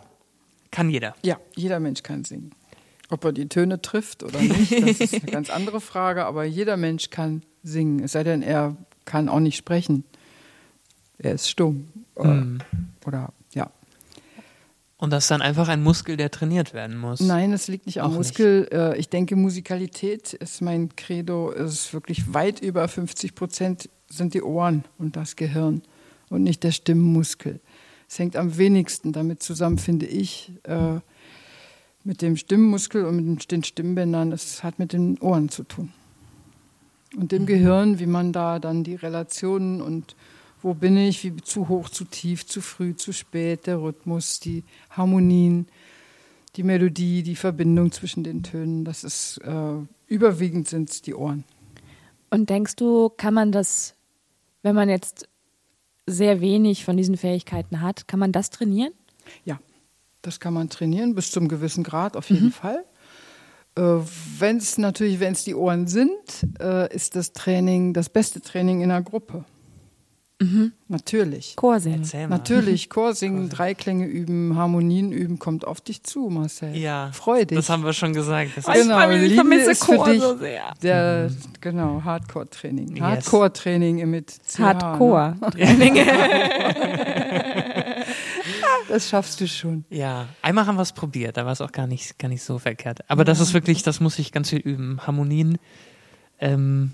[0.76, 1.14] Kann jeder.
[1.24, 2.50] ja, jeder Mensch kann singen.
[3.08, 6.26] Ob er die Töne trifft oder nicht, das ist eine ganz andere Frage.
[6.26, 8.02] Aber jeder Mensch kann singen.
[8.04, 10.04] Es sei denn, er kann auch nicht sprechen.
[11.18, 11.88] Er ist stumm.
[12.14, 12.58] Oder, Mhm.
[13.06, 13.70] oder ja.
[14.98, 17.20] Und das ist dann einfach ein Muskel, der trainiert werden muss.
[17.20, 18.68] Nein, es liegt nicht am Auch Muskel.
[18.72, 21.52] Äh, Ich denke, Musikalität ist mein Credo.
[21.52, 25.82] Es ist wirklich weit über 50 Prozent sind die Ohren und das Gehirn
[26.28, 27.60] und nicht der Stimmmuskel.
[28.08, 31.00] Es hängt am wenigsten damit zusammen, finde ich, äh,
[32.04, 34.32] mit dem Stimmmuskel und mit den Stimmbändern.
[34.32, 35.92] Es hat mit den Ohren zu tun.
[37.16, 40.16] Und dem Gehirn, wie man da dann die Relationen und
[40.62, 41.22] Wo bin ich?
[41.22, 45.68] Wie zu hoch, zu tief, zu früh, zu spät, der Rhythmus, die Harmonien,
[46.56, 48.84] die Melodie, die Verbindung zwischen den Tönen.
[48.84, 51.44] Das ist äh, überwiegend sind es die Ohren.
[52.30, 53.94] Und denkst du, kann man das,
[54.62, 55.28] wenn man jetzt
[56.06, 58.92] sehr wenig von diesen Fähigkeiten hat, kann man das trainieren?
[59.44, 59.58] Ja,
[60.22, 62.52] das kann man trainieren bis zum gewissen Grad auf jeden mhm.
[62.52, 62.84] Fall.
[63.76, 63.82] Äh,
[64.38, 66.10] wenn es natürlich, wenn es die Ohren sind,
[66.60, 69.44] äh, ist das Training das beste Training in der Gruppe.
[70.38, 70.72] Mhm.
[70.88, 71.56] Natürlich.
[71.56, 72.06] Chorsingen.
[72.28, 76.76] Natürlich, Chorsingen, Dreiklänge üben, Harmonien üben, kommt auf dich zu, Marcel.
[76.76, 77.10] Ja.
[77.12, 77.56] Freu dich.
[77.56, 78.50] Das haben wir schon gesagt.
[78.54, 80.74] Das genau, ich vermisse ist Chor für dich so sehr.
[80.82, 81.36] Der, mhm.
[81.62, 82.96] genau, Hardcore-Training.
[82.96, 83.00] Yes.
[83.00, 84.64] Hardcore-Training mit CH, ne?
[84.66, 85.96] Hardcore-Training.
[88.88, 89.84] das schaffst du schon.
[89.90, 92.58] Ja, einmal haben wir es probiert, da war es auch gar nicht, gar nicht so
[92.58, 93.00] verkehrt.
[93.08, 95.00] Aber das ist wirklich, das muss ich ganz viel üben.
[95.06, 95.58] Harmonien,
[96.38, 96.92] ähm,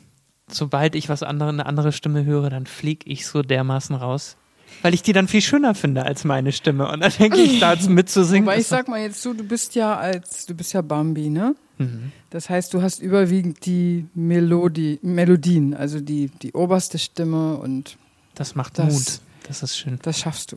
[0.55, 4.37] sobald ich was andere, eine andere Stimme höre, dann fliege ich so dermaßen raus.
[4.81, 6.91] Weil ich die dann viel schöner finde als meine Stimme.
[6.91, 8.49] Und dann denke ich, da mitzusingen.
[8.49, 11.55] Aber ich sag mal jetzt so, du bist ja als, du bist ja Bambi, ne?
[11.79, 12.13] Mhm.
[12.31, 17.99] Das heißt, du hast überwiegend die Melodie, Melodien, also die, die oberste Stimme und.
[18.35, 19.21] Das macht das, Mut.
[19.47, 19.99] Das ist schön.
[20.03, 20.57] Das schaffst du.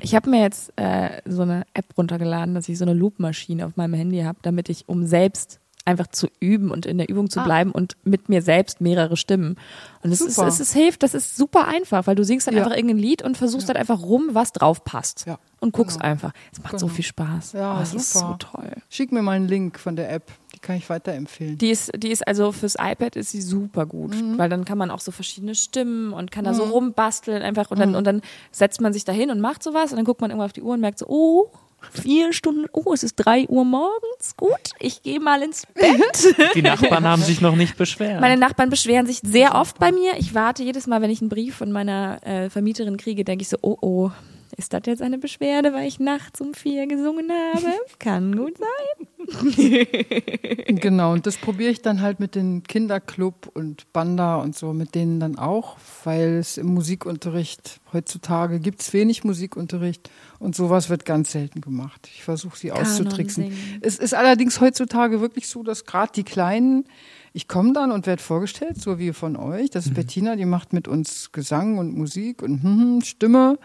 [0.00, 3.76] Ich habe mir jetzt äh, so eine App runtergeladen, dass ich so eine Loopmaschine auf
[3.76, 7.40] meinem Handy habe, damit ich um selbst einfach zu üben und in der Übung zu
[7.40, 7.44] ah.
[7.44, 9.56] bleiben und mit mir selbst mehrere Stimmen.
[10.02, 12.62] Und es, ist, es, ist, hilft, das ist super einfach, weil du singst dann ja.
[12.62, 13.74] einfach irgendein Lied und versuchst ja.
[13.74, 15.26] dann einfach rum, was drauf passt.
[15.26, 15.38] Ja.
[15.60, 16.10] Und guckst genau.
[16.12, 16.32] einfach.
[16.52, 16.80] Es macht genau.
[16.80, 17.54] so viel Spaß.
[17.54, 18.00] Ja, oh, das super.
[18.00, 18.72] ist so toll.
[18.90, 20.30] Schick mir mal einen Link von der App.
[20.54, 21.58] Die kann ich weiterempfehlen.
[21.58, 24.38] Die ist, die ist also fürs iPad ist sie super gut, mhm.
[24.38, 26.72] weil dann kann man auch so verschiedene Stimmen und kann da so mhm.
[26.72, 27.96] rumbasteln einfach und dann, mhm.
[27.96, 28.22] und dann
[28.52, 30.62] setzt man sich da hin und macht sowas und dann guckt man irgendwann auf die
[30.62, 31.50] Uhr und merkt so, oh,
[31.92, 36.36] vier Stunden, oh, es ist drei Uhr morgens, gut, ich gehe mal ins Bett.
[36.54, 38.20] Die Nachbarn haben sich noch nicht beschwert.
[38.20, 40.12] Meine Nachbarn beschweren sich sehr oft bei mir.
[40.18, 43.48] Ich warte jedes Mal, wenn ich einen Brief von meiner äh, Vermieterin kriege, denke ich
[43.48, 44.10] so, oh oh,
[44.56, 47.72] ist das jetzt eine Beschwerde, weil ich nachts um vier gesungen habe?
[47.98, 49.08] Kann gut sein.
[50.68, 54.94] genau, und das probiere ich dann halt mit dem Kinderclub und Banda und so, mit
[54.94, 61.04] denen dann auch, weil es im Musikunterricht, heutzutage gibt es wenig Musikunterricht und sowas wird
[61.04, 62.08] ganz selten gemacht.
[62.14, 63.52] Ich versuche sie auszutricksen.
[63.80, 66.84] Es ist allerdings heutzutage wirklich so, dass gerade die Kleinen
[67.32, 69.70] ich komme dann und werde vorgestellt, so wie von euch.
[69.70, 69.96] Das ist mhm.
[69.96, 73.58] Bettina, die macht mit uns Gesang und Musik und hm, Stimme.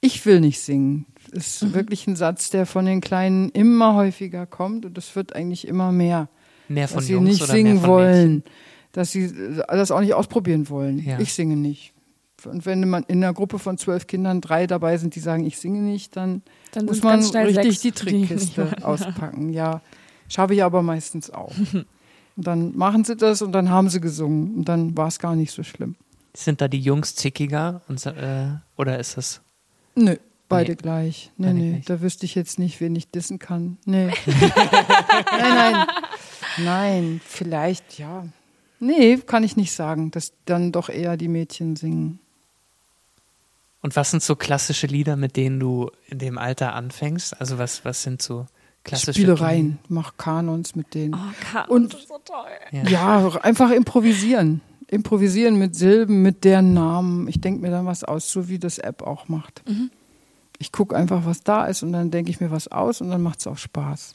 [0.00, 1.06] Ich will nicht singen.
[1.32, 1.74] Das ist mhm.
[1.74, 5.92] wirklich ein Satz, der von den Kleinen immer häufiger kommt und es wird eigentlich immer
[5.92, 6.28] mehr.
[6.68, 8.52] Mehr von dass sie Jungs nicht oder singen mehr von wollen, Mädchen?
[8.92, 9.32] dass sie
[9.68, 10.98] das auch nicht ausprobieren wollen.
[10.98, 11.18] Ja.
[11.18, 11.92] Ich singe nicht.
[12.46, 15.58] Und wenn man in einer Gruppe von zwölf Kindern drei dabei sind, die sagen, ich
[15.58, 19.50] singe nicht, dann, dann muss man richtig die Trickkiste auspacken.
[19.52, 19.82] Ja,
[20.28, 21.52] schaffe ich aber meistens auch.
[22.40, 25.36] Und dann machen sie das und dann haben sie gesungen und dann war es gar
[25.36, 25.94] nicht so schlimm.
[26.32, 28.46] Sind da die Jungs zickiger und, äh,
[28.78, 29.42] oder ist das?
[29.94, 30.16] Nö,
[30.48, 30.76] beide nee.
[30.76, 31.30] gleich.
[31.36, 31.84] Nee, beide nee, gleich.
[31.84, 33.76] da wüsste ich jetzt nicht, wen ich dissen kann.
[33.84, 34.06] Nee.
[34.26, 35.86] nein, nein.
[36.64, 38.24] Nein, vielleicht, ja.
[38.78, 42.20] Nee, kann ich nicht sagen, dass dann doch eher die Mädchen singen.
[43.82, 47.38] Und was sind so klassische Lieder, mit denen du in dem Alter anfängst?
[47.38, 48.46] Also was, was sind so
[48.84, 51.14] Klassische Spielereien, mach Kanons mit denen.
[51.14, 52.46] Oh, Kanons und ist so toll.
[52.72, 52.82] Ja.
[52.84, 54.62] ja, einfach improvisieren.
[54.88, 57.28] Improvisieren mit Silben, mit deren Namen.
[57.28, 59.62] Ich denke mir dann was aus, so wie das App auch macht.
[59.68, 59.90] Mhm.
[60.58, 63.22] Ich gucke einfach, was da ist und dann denke ich mir was aus und dann
[63.22, 64.14] macht es auch Spaß.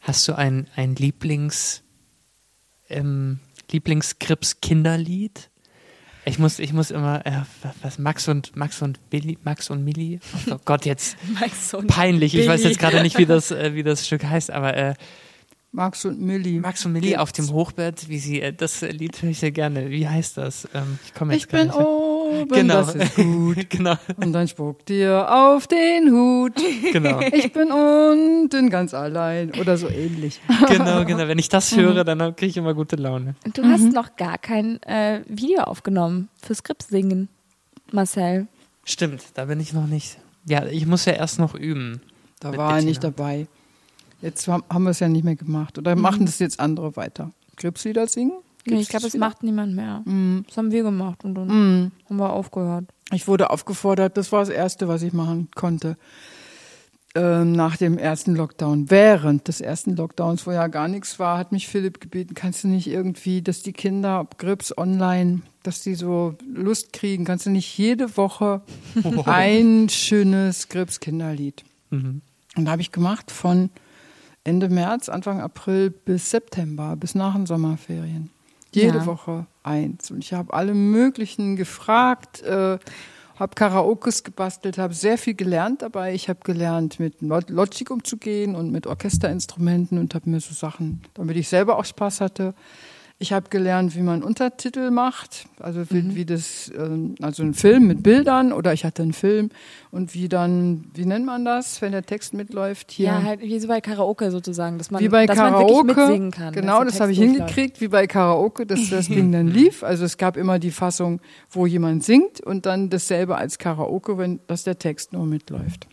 [0.00, 1.82] Hast du ein, ein Lieblings,
[2.88, 5.50] ähm, Lieblingskrips-Kinderlied?
[6.26, 7.42] Ich muss, ich muss immer, äh,
[7.82, 10.20] was Max und Max und Billy, Max und Millie.
[10.50, 11.16] Oh Gott, jetzt
[11.86, 12.32] peinlich.
[12.32, 12.44] Billy.
[12.44, 14.94] Ich weiß jetzt gerade nicht, wie das, äh, wie das Stück heißt, aber äh,
[15.74, 16.60] Max und Millie.
[16.60, 19.90] Max und Millie auf dem Hochbett, wie sie, äh, das Lied höre ich sehr gerne.
[19.90, 20.68] Wie heißt das?
[20.72, 21.76] Ähm, ich komme jetzt ich bin nicht
[22.42, 22.82] oben, genau.
[22.82, 23.56] das ist gut.
[23.70, 23.94] genau.
[24.16, 26.54] Und dann spuckt dir auf den Hut.
[26.92, 27.20] Genau.
[27.34, 30.40] Ich bin unten ganz allein oder so ähnlich.
[30.68, 31.28] Genau, genau.
[31.28, 33.34] Wenn ich das höre, dann kriege ich immer gute Laune.
[33.52, 33.70] Du mhm.
[33.70, 37.28] hast noch gar kein äh, Video aufgenommen für Skript singen,
[37.92, 38.46] Marcel.
[38.84, 40.18] Stimmt, da bin ich noch nicht.
[40.46, 42.00] Ja, ich muss ja erst noch üben.
[42.40, 43.46] Da war er nicht dabei.
[44.20, 45.78] Jetzt haben wir es ja nicht mehr gemacht.
[45.78, 46.02] Oder mhm.
[46.02, 47.30] machen das jetzt andere weiter?
[47.56, 48.43] Krebslieder singen?
[48.66, 50.02] Nee, ich glaube, es macht niemand mehr.
[50.04, 50.44] Mhm.
[50.46, 51.92] Das haben wir gemacht und dann mhm.
[52.08, 52.86] haben wir aufgehört.
[53.12, 55.96] Ich wurde aufgefordert, das war das Erste, was ich machen konnte.
[57.16, 61.52] Ähm, nach dem ersten Lockdown, während des ersten Lockdowns, wo ja gar nichts war, hat
[61.52, 66.34] mich Philipp gebeten, kannst du nicht irgendwie, dass die Kinder Grips online, dass die so
[66.52, 68.62] Lust kriegen, kannst du nicht jede Woche
[69.26, 71.64] ein schönes Grips Kinderlied.
[71.90, 72.20] Mhm.
[72.56, 73.70] Und da habe ich gemacht von
[74.42, 78.30] Ende März, Anfang April bis September, bis nach den Sommerferien.
[78.74, 79.06] Jede Ja.
[79.06, 80.10] Woche eins.
[80.10, 82.78] Und ich habe alle möglichen gefragt, äh,
[83.36, 86.14] habe Karaokes gebastelt, habe sehr viel gelernt dabei.
[86.14, 91.02] Ich habe gelernt, mit Lo- Logic umzugehen und mit Orchesterinstrumenten und habe mir so Sachen,
[91.14, 92.54] damit ich selber auch Spaß hatte.
[93.20, 96.14] Ich habe gelernt, wie man Untertitel macht, also wie, Mhm.
[96.16, 99.50] wie das, ähm, also ein Film mit Bildern oder ich hatte einen Film
[99.92, 102.90] und wie dann, wie nennt man das, wenn der Text mitläuft?
[102.90, 103.06] Hier.
[103.06, 105.72] Ja, halt wie so bei Karaoke sozusagen, dass man, wie bei dass Karaoke.
[105.72, 106.52] man wirklich mitsingen kann.
[106.54, 109.84] Genau, das habe ich hingekriegt, wie bei Karaoke, dass das Ding dann lief.
[109.84, 114.40] Also es gab immer die Fassung, wo jemand singt und dann dasselbe als Karaoke, wenn
[114.48, 115.86] dass der Text nur mitläuft.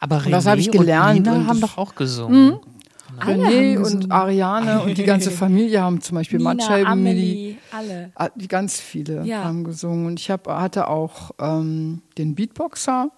[0.00, 2.54] Aber Und das René habe ich gelernt Und Nina und haben doch auch gesungen.
[2.54, 2.60] Alle
[3.20, 4.10] René haben und.
[4.12, 8.10] Ariane und die ganze Familie haben zum Beispiel Nina, Amelie, alle.
[8.14, 9.44] Ah, Die ganz viele Ja.
[9.44, 10.06] haben gesungen.
[10.06, 13.10] Und ich hab, hatte auch ähm, den Beatboxer,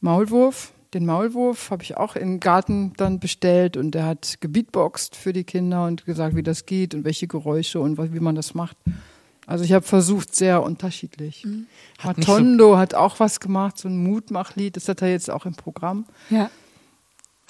[0.00, 0.72] Maulwurf.
[0.94, 5.44] Den Maulwurf habe ich auch im Garten dann bestellt und der hat gebeatboxt für die
[5.44, 8.76] Kinder und gesagt, wie das geht und welche Geräusche und was- wie man das macht.
[9.46, 11.44] Also ich habe versucht, sehr unterschiedlich.
[11.46, 11.66] Mhm.
[11.98, 15.30] Hat nicht so- Matondo hat auch was gemacht, so ein Mutmachlied, das hat er jetzt
[15.30, 16.04] auch im Programm.
[16.28, 16.50] Ja.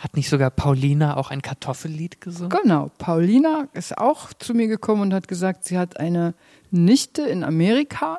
[0.03, 2.51] Hat nicht sogar Paulina auch ein Kartoffellied gesungen?
[2.61, 6.35] Genau, Paulina ist auch zu mir gekommen und hat gesagt, sie hat eine
[6.73, 8.19] Nichte in Amerika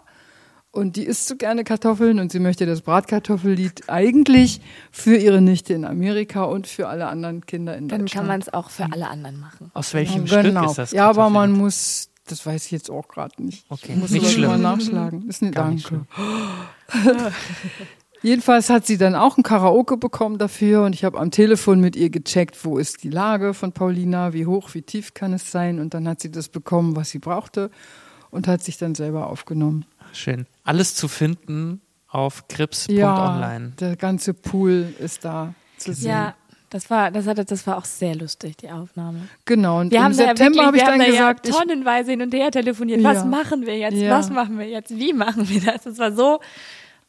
[0.72, 4.62] und die isst so gerne Kartoffeln und sie möchte das Bratkartoffellied eigentlich
[4.94, 8.28] für ihre Nichte in Amerika und für alle anderen Kinder in Dann kann Deutschland.
[8.30, 9.70] man es auch für alle anderen machen.
[9.74, 10.62] Aus welchem genau.
[10.62, 10.92] Stück ist das?
[10.94, 13.66] Ja, aber man muss, das weiß ich jetzt auch gerade nicht.
[13.68, 14.52] Okay, Ich muss nicht schlimm.
[14.52, 15.28] mal nachschlagen.
[15.28, 16.08] Ist eine Gar nicht Danke.
[18.24, 21.96] Jedenfalls hat sie dann auch ein Karaoke bekommen dafür und ich habe am Telefon mit
[21.96, 25.80] ihr gecheckt, wo ist die Lage von Paulina, wie hoch, wie tief kann es sein
[25.80, 27.70] und dann hat sie das bekommen, was sie brauchte
[28.32, 29.86] und hat sich dann selber aufgenommen.
[30.14, 30.46] Schön.
[30.64, 33.74] Alles zu finden auf Ja, grips.online.
[33.80, 36.10] der ganze Pool ist da zu sehen.
[36.12, 36.36] Ja,
[36.70, 39.28] das war, das hatte, das war auch sehr lustig, die Aufnahme.
[39.46, 41.58] Genau, und Wir im haben ja September habe ich wir dann da gesagt, ja ich,
[41.60, 43.04] tonnenweise hin und her telefoniert.
[43.04, 43.26] Was Ja.
[43.26, 43.96] machen wir jetzt?
[43.98, 44.18] Ja.
[44.18, 44.96] Was machen wir jetzt?
[44.98, 45.84] Wie machen wir das?
[45.84, 46.40] Das war so,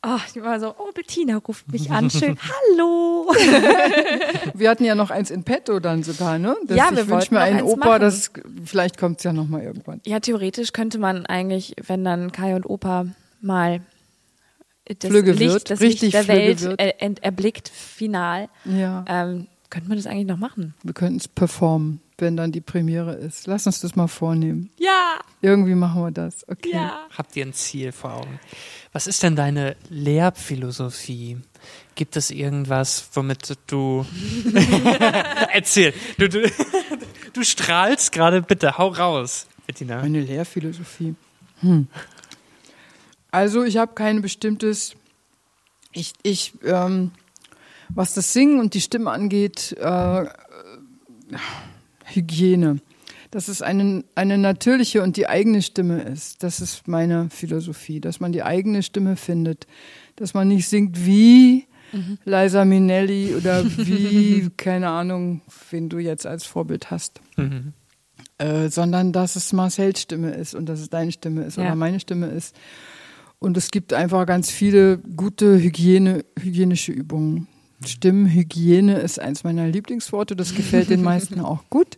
[0.06, 2.36] oh, ich war so, oh, Bettina ruft mich an, schön,
[2.76, 3.32] hallo.
[4.54, 6.56] wir hatten ja noch eins in petto dann sogar, ne?
[6.66, 8.00] Das, Ja, ich wir wünsch wollten mir einen Opa, machen.
[8.00, 8.30] das
[8.64, 10.00] vielleicht kommt es ja noch mal irgendwann.
[10.06, 13.06] Ja, theoretisch könnte man eigentlich, wenn dann Kai und Opa
[13.40, 13.80] mal
[14.86, 16.80] das Flügge Licht, wird, das richtig Licht der Flügge Welt wird.
[16.80, 19.04] äh, ent, erblickt, final, Ja.
[19.08, 20.74] ähm, könnte man das eigentlich noch machen.
[20.82, 23.46] Wir könnten es performen, wenn dann die Premiere ist.
[23.46, 24.70] Lass uns das mal vornehmen.
[24.78, 26.46] Ja, Irgendwie machen wir das.
[26.48, 26.70] Okay.
[26.74, 27.00] ja.
[27.16, 28.38] Habt ihr ein Ziel vor Augen?
[28.94, 31.38] Was ist denn deine Lehrphilosophie?
[31.96, 34.06] Gibt es irgendwas, womit du
[35.52, 35.92] erzähl?
[36.16, 36.48] Du, du,
[37.32, 40.00] du strahlst gerade, bitte, hau raus, Bettina.
[40.00, 41.16] Meine Lehrphilosophie.
[41.58, 41.88] Hm.
[43.32, 44.94] Also ich habe kein bestimmtes.
[45.90, 47.10] Ich, ich ähm,
[47.88, 50.24] was das Singen und die Stimme angeht, äh,
[52.04, 52.78] Hygiene.
[53.34, 56.44] Dass es eine, eine natürliche und die eigene Stimme ist.
[56.44, 59.66] Das ist meine Philosophie, dass man die eigene Stimme findet.
[60.14, 61.66] Dass man nicht singt wie
[62.24, 67.20] Liza Minnelli oder wie, keine Ahnung, wen du jetzt als Vorbild hast.
[67.36, 67.72] Mhm.
[68.38, 71.64] Äh, sondern dass es Marcells Stimme ist und dass es deine Stimme ist Ja.
[71.64, 72.54] oder meine Stimme ist.
[73.40, 77.48] Und es gibt einfach ganz viele gute Hygiene, hygienische Übungen.
[77.88, 80.36] Stimmhygiene ist eins meiner Lieblingsworte.
[80.36, 81.96] Das gefällt den meisten auch gut,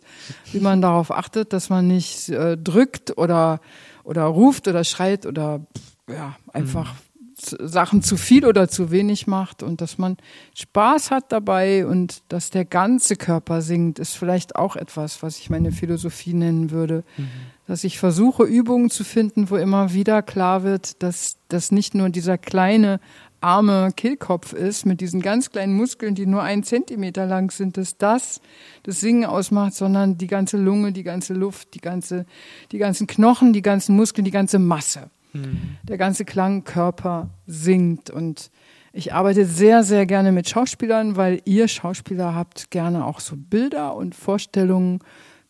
[0.51, 3.59] wie man darauf achtet, dass man nicht äh, drückt oder,
[4.03, 5.61] oder ruft oder schreit oder
[6.09, 6.95] ja, einfach
[7.37, 10.17] s- Sachen zu viel oder zu wenig macht und dass man
[10.55, 15.49] Spaß hat dabei und dass der ganze Körper singt, ist vielleicht auch etwas, was ich
[15.49, 17.03] meine Philosophie nennen würde.
[17.67, 22.07] Dass ich versuche, Übungen zu finden, wo immer wieder klar wird, dass das nicht nur
[22.09, 23.01] dieser kleine,
[23.41, 27.97] arme Kehlkopf ist, mit diesen ganz kleinen Muskeln, die nur einen Zentimeter lang sind, dass
[27.97, 28.41] das
[28.83, 32.25] das Singen ausmacht, sondern die ganze Lunge, die ganze Luft, die ganze,
[32.71, 35.09] die ganzen Knochen, die ganzen Muskeln, die ganze Masse
[35.83, 38.09] der ganze Klangkörper singt.
[38.09, 38.51] Und
[38.93, 43.95] ich arbeite sehr, sehr gerne mit Schauspielern, weil ihr Schauspieler habt gerne auch so Bilder
[43.95, 44.99] und Vorstellungen,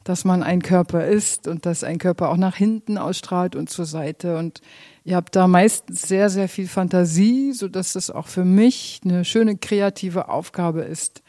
[0.04, 3.86] dass man ein Körper ist und dass ein Körper auch nach hinten ausstrahlt und zur
[3.86, 4.38] Seite.
[4.38, 4.62] Und
[5.08, 9.56] ihr habt da meistens sehr, sehr viel Fantasie, sodass das auch für mich eine schöne
[9.58, 11.24] kreative Aufgabe ist,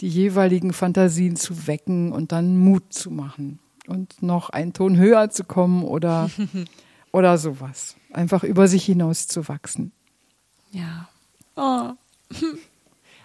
[0.00, 5.30] die jeweiligen Fantasien zu wecken und dann Mut zu machen und noch einen Ton höher
[5.30, 6.30] zu kommen oder
[7.12, 7.96] oder sowas.
[8.12, 9.90] Einfach über sich hinaus zu wachsen.
[10.72, 11.08] Ja.
[11.56, 11.90] Oh.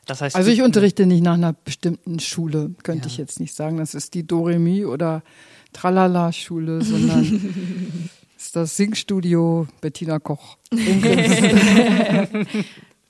[0.05, 3.11] Das heißt, Also ich unterrichte nicht nach einer bestimmten Schule, könnte Ja.
[3.13, 3.77] ich jetzt nicht sagen.
[3.77, 5.23] Das ist die Doremi oder
[5.71, 8.09] Tralala-Schule, sondern
[8.43, 10.57] ist das Singstudio Bettina Koch.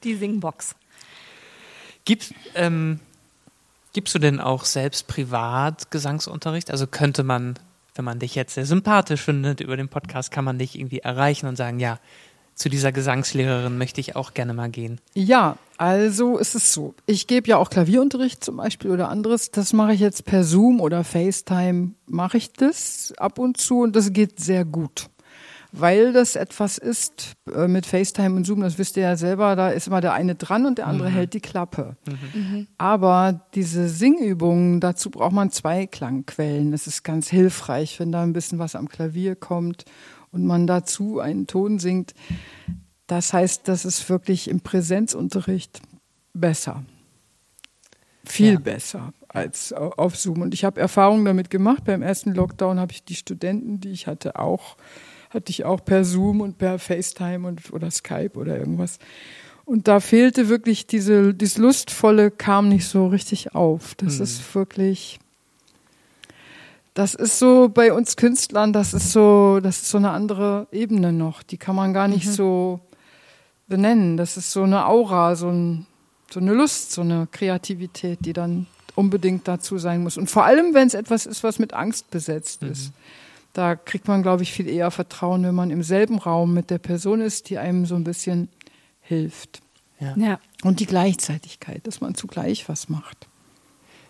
[0.03, 0.75] Die Singbox.
[2.05, 2.99] Gibst, ähm,
[3.93, 6.69] gibst du denn auch selbst privat Gesangsunterricht?
[6.71, 7.57] Also könnte man
[7.95, 11.45] wenn man dich jetzt sehr sympathisch findet über den Podcast, kann man dich irgendwie erreichen
[11.45, 11.99] und sagen, ja,
[12.55, 14.99] zu dieser Gesangslehrerin möchte ich auch gerne mal gehen.
[15.13, 16.95] Ja, also ist es so.
[17.05, 19.51] Ich gebe ja auch Klavierunterricht zum Beispiel oder anderes.
[19.51, 23.95] Das mache ich jetzt per Zoom oder FaceTime, mache ich das ab und zu und
[23.95, 25.09] das geht sehr gut
[25.76, 29.69] weil das etwas ist äh, mit FaceTime und Zoom, das wisst ihr ja selber, da
[29.69, 31.13] ist immer der eine dran und der andere mhm.
[31.15, 31.97] hält die Klappe.
[32.34, 32.67] Mhm.
[32.78, 36.71] Aber diese Singübungen, dazu braucht man zwei Klangquellen.
[36.71, 39.86] Das ist ganz hilfreich, wenn da ein bisschen was am Klavier kommt
[40.32, 42.13] und man dazu einen Ton singt.
[43.07, 45.82] Das heißt, das ist wirklich im Präsenzunterricht
[46.34, 46.84] besser.
[48.26, 48.59] Viel ja.
[48.59, 50.43] besser als auf Zoom.
[50.43, 51.84] Und ich habe Erfahrungen damit gemacht.
[51.86, 54.78] Beim ersten Lockdown habe ich die Studenten, die ich hatte, auch
[55.34, 58.99] hatte ich auch per Zoom und per FaceTime und, oder Skype oder irgendwas.
[59.65, 63.95] Und da fehlte wirklich diese, dieses Lustvolle kam nicht so richtig auf.
[63.95, 64.23] Das mhm.
[64.23, 65.19] ist wirklich,
[66.93, 71.13] das ist so bei uns Künstlern, das ist so, das ist so eine andere Ebene
[71.13, 71.43] noch.
[71.43, 72.31] Die kann man gar nicht mhm.
[72.31, 72.79] so
[73.67, 74.17] benennen.
[74.17, 75.88] Das ist so eine Aura, so, ein,
[76.29, 80.17] so eine Lust, so eine Kreativität, die dann unbedingt dazu sein muss.
[80.17, 82.71] Und vor allem, wenn es etwas ist, was mit Angst besetzt mhm.
[82.71, 82.91] ist.
[83.54, 86.80] Da kriegt man, glaube ich, viel eher Vertrauen, wenn man im selben Raum mit der
[86.80, 88.49] Person ist, die einem so ein bisschen
[88.99, 89.62] hilft.
[89.99, 90.16] Ja.
[90.18, 90.39] ja.
[90.64, 93.28] Und die Gleichzeitigkeit, dass man zugleich was macht.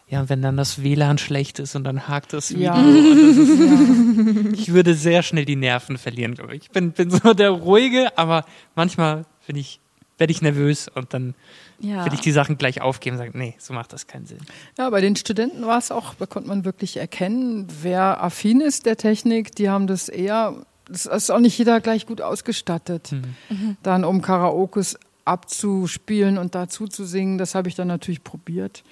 [0.07, 2.65] Ja, und wenn dann das WLAN schlecht ist und dann hakt das Video.
[2.65, 2.81] Ja.
[2.81, 4.53] Ist, ja.
[4.53, 6.63] Ich würde sehr schnell die Nerven verlieren, glaube ich.
[6.63, 9.79] Ich bin, bin so der Ruhige, aber manchmal bin ich
[10.17, 11.33] werde ich nervös und dann
[11.79, 12.05] ja.
[12.05, 14.39] will ich die Sachen gleich aufgeben und sagen, nee, so macht das keinen Sinn.
[14.77, 18.85] Ja, bei den Studenten war es auch, da konnte man wirklich erkennen, wer affin ist
[18.85, 20.55] der Technik, die haben das eher,
[20.85, 23.11] das ist auch nicht jeder gleich gut ausgestattet.
[23.11, 23.23] Mhm.
[23.49, 23.77] Mhm.
[23.81, 28.83] Dann um Karaokes abzuspielen und dazu zu singen, das habe ich dann natürlich probiert.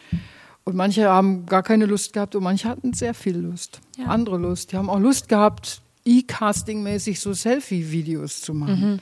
[0.63, 3.82] Und manche haben gar keine Lust gehabt und manche hatten sehr viel Lust.
[3.97, 4.05] Ja.
[4.05, 4.72] Andere Lust.
[4.72, 8.93] Die haben auch Lust gehabt, E-Casting-mäßig so Selfie-Videos zu machen.
[8.93, 8.99] Mhm.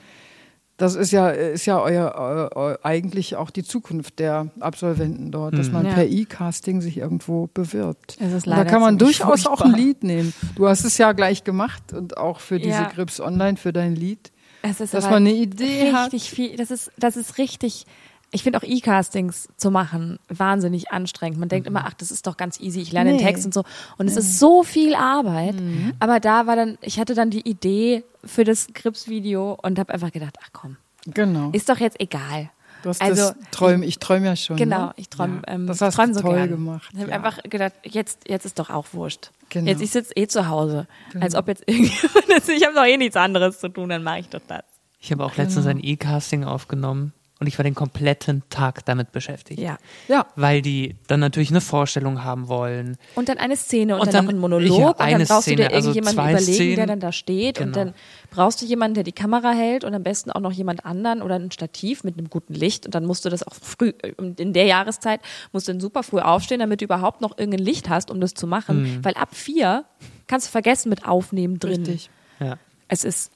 [0.80, 5.66] Das ist ja, ist ja euer, euer, eigentlich auch die Zukunft der Absolventen dort, dass
[5.66, 5.74] mhm.
[5.74, 5.92] man ja.
[5.92, 8.16] per E-Casting sich irgendwo bewirbt.
[8.46, 9.52] da kann man durchaus furchtbar.
[9.52, 10.32] auch ein Lied nehmen.
[10.56, 12.88] Du hast es ja gleich gemacht und auch für diese ja.
[12.88, 14.32] Grips Online, für dein Lied.
[14.62, 16.14] Es ist dass man eine Idee hat.
[16.14, 17.84] Viel, das ist, das ist richtig
[18.32, 21.38] ich finde auch E-Castings zu machen wahnsinnig anstrengend.
[21.38, 21.76] Man denkt mhm.
[21.76, 23.18] immer, ach, das ist doch ganz easy, ich lerne nee.
[23.18, 23.64] den Text und so.
[23.98, 25.60] Und es ist so viel Arbeit.
[25.60, 25.94] Mhm.
[25.98, 30.12] Aber da war dann, ich hatte dann die Idee für das Grips-Video und habe einfach
[30.12, 30.76] gedacht, ach komm.
[31.06, 31.50] Genau.
[31.52, 32.50] Ist doch jetzt egal.
[32.82, 34.56] Du hast also, das träum, ich träume ja schon.
[34.56, 34.92] Genau, ne?
[34.96, 36.50] ich träume ja, ähm, das hast träum so toll gern.
[36.50, 36.88] gemacht.
[36.94, 37.16] Ich habe ja.
[37.16, 39.32] einfach gedacht, jetzt, jetzt ist doch auch wurscht.
[39.50, 39.68] Genau.
[39.68, 40.86] Jetzt ich sitze eh zu Hause.
[41.12, 41.24] Genau.
[41.24, 44.28] Als ob jetzt irgendjemand, ich habe doch eh nichts anderes zu tun, dann mache ich
[44.28, 44.62] doch das.
[45.00, 45.44] Ich habe auch genau.
[45.44, 49.60] letztens ein E-Casting aufgenommen und ich war den kompletten Tag damit beschäftigt.
[49.60, 49.78] Ja.
[50.08, 50.26] Ja.
[50.36, 52.98] Weil die dann natürlich eine Vorstellung haben wollen.
[53.14, 55.42] Und dann eine Szene und, und dann, dann, noch ein Monolog ja, und dann brauchst
[55.44, 56.76] Szene, du dir also irgendjemanden also überlegen, Szenen.
[56.76, 57.66] der dann da steht genau.
[57.66, 57.94] und dann
[58.30, 61.36] brauchst du jemanden, der die Kamera hält und am besten auch noch jemand anderen oder
[61.36, 63.94] ein Stativ mit einem guten Licht und dann musst du das auch früh,
[64.36, 65.20] in der Jahreszeit
[65.52, 68.34] musst du dann super früh aufstehen, damit du überhaupt noch irgendein Licht hast, um das
[68.34, 69.04] zu machen, mhm.
[69.04, 69.86] weil ab vier
[70.26, 71.86] kannst du vergessen mit Aufnehmen drin.
[71.86, 72.10] Richtig.
[72.38, 72.58] Ja.
[72.88, 73.32] Es ist,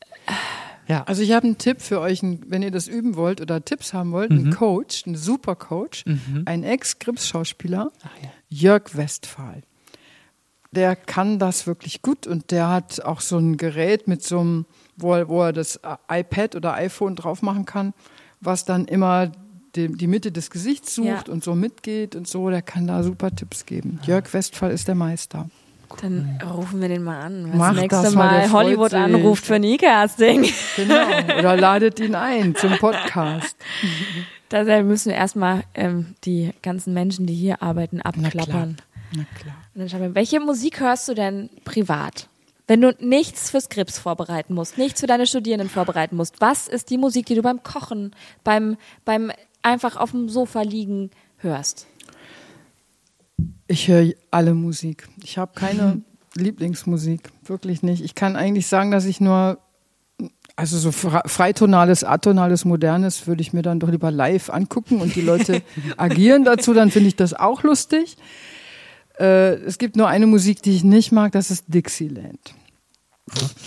[0.87, 1.05] ja.
[1.05, 4.12] Also ich habe einen Tipp für euch, wenn ihr das üben wollt oder Tipps haben
[4.12, 4.39] wollt, mhm.
[4.39, 6.43] einen Coach, einen super Coach, mhm.
[6.47, 7.91] ein Ex-Grips-Schauspieler,
[8.22, 8.28] ja.
[8.49, 9.62] Jörg Westphal.
[10.72, 14.66] Der kann das wirklich gut und der hat auch so ein Gerät mit so einem,
[14.97, 15.80] wo er, wo er das
[16.11, 17.95] iPad oder iPhone drauf machen kann,
[18.41, 19.30] was dann immer
[19.76, 21.32] die, die Mitte des Gesichts sucht ja.
[21.32, 22.51] und so mitgeht und so.
[22.51, 24.01] Der kann da super Tipps geben.
[24.05, 25.49] Jörg Westphal ist der Meister.
[26.01, 27.49] Dann rufen wir den mal an.
[27.51, 28.99] Was Mach nächste das Mal, mal Hollywood sich.
[28.99, 30.45] anruft für ein E-Casting.
[30.76, 31.38] Genau.
[31.38, 33.57] Oder ladet ihn ein zum Podcast.
[34.51, 38.76] Da müssen wir erstmal ähm, die ganzen Menschen, die hier arbeiten, abklappern.
[39.16, 39.24] Na klar.
[39.34, 39.57] Na klar.
[39.74, 42.28] Und dann schauen wir, welche Musik hörst du denn privat?
[42.68, 46.90] Wenn du nichts für Skripts vorbereiten musst, nichts für deine Studierenden vorbereiten musst, was ist
[46.90, 48.14] die Musik, die du beim Kochen,
[48.45, 49.32] beim, beim
[49.62, 51.86] einfach auf dem Sofa liegen hörst?
[53.67, 55.09] Ich höre alle Musik.
[55.23, 56.03] Ich habe keine
[56.35, 58.05] Lieblingsmusik, wirklich nicht.
[58.05, 59.59] Ich kann eigentlich sagen, dass ich nur,
[60.57, 65.23] also so freitonales, atonales, modernes würde ich mir dann doch lieber live angucken und die
[65.23, 65.62] Leute
[65.97, 68.17] agieren dazu, dann finde ich das auch lustig.
[69.19, 72.55] Äh, es gibt nur eine Musik, die ich nicht mag, das ist Dixieland.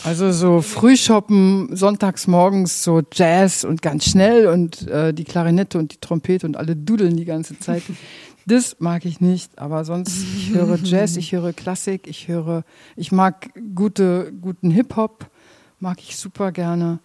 [0.03, 5.93] Also so Frühshoppen, sonntags morgens so Jazz und ganz schnell und äh, die Klarinette und
[5.93, 7.81] die Trompete und alle dudeln die ganze Zeit.
[8.47, 12.63] Das mag ich nicht, aber sonst, ich höre Jazz, ich höre Klassik, ich höre,
[12.95, 15.29] ich mag gute, guten Hip-Hop,
[15.81, 16.99] mag ich super gerne.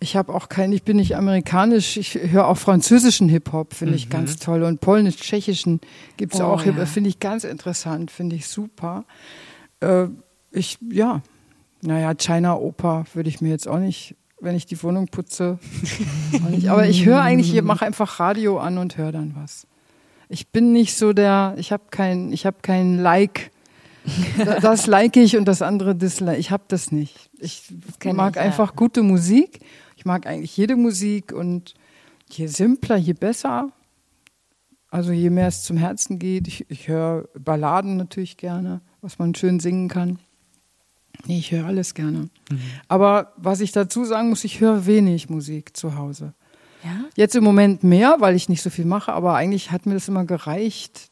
[0.00, 3.96] Ich habe auch kein, ich bin nicht amerikanisch, ich höre auch französischen Hip-Hop, finde mhm.
[3.96, 4.62] ich ganz toll.
[4.62, 5.80] Und polnisch-tschechischen
[6.18, 6.84] gibt's oh, auch, ja.
[6.84, 9.04] finde ich ganz interessant, finde ich super.
[9.80, 10.08] Äh,
[10.52, 11.22] Ich, ja.
[11.80, 15.58] Naja, China Oper würde ich mir jetzt auch nicht, wenn ich die Wohnung putze.
[16.50, 16.68] nicht.
[16.68, 19.66] Aber ich höre eigentlich, ich mache einfach Radio an und höre dann was.
[20.30, 23.50] Ich bin nicht so der, ich habe kein, ich habe kein Like.
[24.62, 26.38] Das like ich und das andere dislike.
[26.38, 27.30] Ich habe das nicht.
[27.38, 27.64] Ich
[28.04, 28.76] mag ich, einfach ja.
[28.76, 29.60] gute Musik.
[29.96, 31.74] Ich mag eigentlich jede Musik und
[32.30, 33.70] je simpler, je besser.
[34.88, 36.48] Also je mehr es zum Herzen geht.
[36.48, 40.18] Ich, ich höre Balladen natürlich gerne, was man schön singen kann.
[41.26, 42.30] Nee, ich höre alles gerne.
[42.50, 42.60] Mhm.
[42.88, 46.34] Aber was ich dazu sagen muss, ich höre wenig Musik zu Hause.
[46.84, 47.04] Ja?
[47.16, 50.08] Jetzt im Moment mehr, weil ich nicht so viel mache, aber eigentlich hat mir das
[50.08, 51.10] immer gereicht.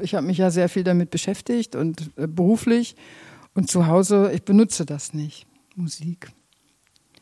[0.00, 2.96] Ich habe mich ja sehr viel damit beschäftigt und äh, beruflich.
[3.54, 6.30] Und zu Hause, ich benutze das nicht, Musik.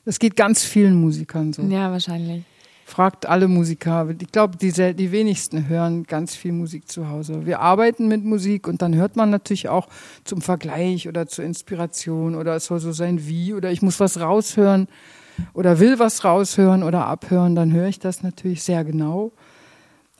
[0.05, 1.63] Das geht ganz vielen Musikern so.
[1.63, 2.45] Ja, wahrscheinlich.
[2.85, 4.09] Fragt alle Musiker.
[4.19, 7.45] Ich glaube, die, die wenigsten hören ganz viel Musik zu Hause.
[7.45, 9.89] Wir arbeiten mit Musik und dann hört man natürlich auch
[10.25, 14.19] zum Vergleich oder zur Inspiration oder es soll so sein wie oder ich muss was
[14.19, 14.89] raushören
[15.55, 19.33] oder will was raushören oder abhören, dann höre ich das natürlich sehr genau.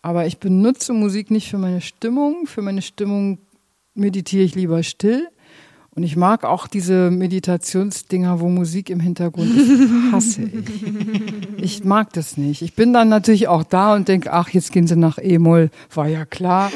[0.03, 2.47] Aber ich benutze Musik nicht für meine Stimmung.
[2.47, 3.39] Für meine Stimmung
[3.95, 5.29] meditiere ich lieber still.
[5.99, 9.91] Und ich mag auch diese Meditationsdinger, wo Musik im Hintergrund ist.
[10.13, 11.63] Hasse ich.
[11.63, 12.63] Ich mag das nicht.
[12.63, 15.71] Ich bin dann natürlich auch da und denke, ach, jetzt gehen sie nach E-Moll.
[15.93, 16.71] War ja klar.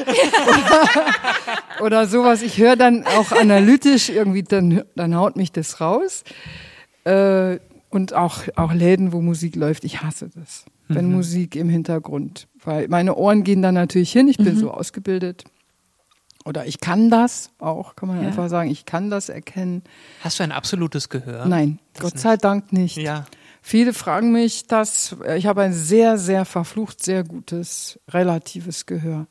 [1.79, 2.41] oder, oder sowas.
[2.41, 6.25] Ich höre dann auch analytisch irgendwie, dann, dann haut mich das raus.
[7.05, 7.59] Äh,
[7.93, 9.83] und auch, auch Läden, wo Musik läuft.
[9.83, 10.65] Ich hasse das.
[10.87, 10.95] Mhm.
[10.95, 12.47] Wenn Musik im Hintergrund.
[12.63, 14.27] Weil meine Ohren gehen dann natürlich hin.
[14.27, 14.59] Ich bin mhm.
[14.59, 15.45] so ausgebildet.
[16.45, 18.27] Oder ich kann das auch, kann man ja.
[18.27, 18.69] einfach sagen.
[18.69, 19.83] Ich kann das erkennen.
[20.21, 21.45] Hast du ein absolutes Gehör?
[21.45, 22.97] Nein, das Gott sei Dank nicht.
[22.97, 23.25] Ja.
[23.61, 25.15] Viele fragen mich das.
[25.37, 29.27] Ich habe ein sehr, sehr verflucht, sehr gutes relatives Gehör.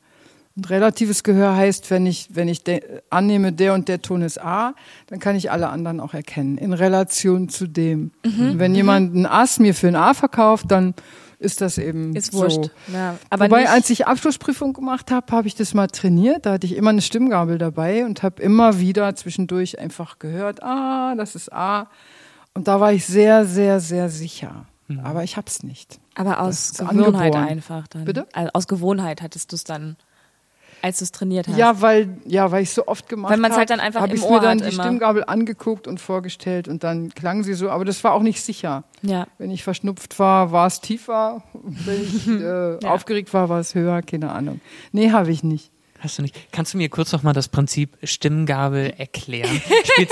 [0.55, 2.61] Und relatives Gehör heißt, wenn ich, wenn ich
[3.09, 4.75] annehme, der und der Ton ist A,
[5.07, 8.11] dann kann ich alle anderen auch erkennen, in Relation zu dem.
[8.23, 8.59] Mhm.
[8.59, 8.77] Wenn mhm.
[8.77, 10.93] jemand ein Ass mir für ein A verkauft, dann
[11.39, 12.65] ist das eben ist wurscht.
[12.65, 12.93] so.
[12.93, 16.45] Ja, aber Wobei, als ich Abschlussprüfung gemacht habe, habe ich das mal trainiert.
[16.45, 21.15] Da hatte ich immer eine Stimmgabel dabei und habe immer wieder zwischendurch einfach gehört, ah,
[21.15, 21.89] das ist A.
[22.53, 24.67] Und da war ich sehr, sehr, sehr sicher.
[24.87, 24.99] Mhm.
[24.99, 25.99] Aber ich hab's nicht.
[26.15, 27.47] Aber aus Gewohnheit angeboren.
[27.47, 28.05] einfach dann.
[28.05, 28.27] Bitte?
[28.33, 29.97] Also aus Gewohnheit hattest du es dann
[30.83, 31.57] als du es trainiert hast.
[31.57, 33.35] Ja, weil, ja, weil ich so oft gemacht habe.
[33.35, 34.83] Weil man es halt dann einfach habe ich mir dann die immer.
[34.83, 38.83] Stimmgabel angeguckt und vorgestellt und dann klang sie so, aber das war auch nicht sicher.
[39.01, 39.27] Ja.
[39.37, 41.41] Wenn ich verschnupft war, war es tiefer.
[41.53, 42.89] Wenn ich äh, ja.
[42.89, 44.59] aufgeregt war, war es höher, keine Ahnung.
[44.91, 45.71] Nee, habe ich nicht.
[46.03, 46.35] Hast du nicht.
[46.51, 49.61] Kannst du mir kurz noch mal das Prinzip Stimmgabel erklären?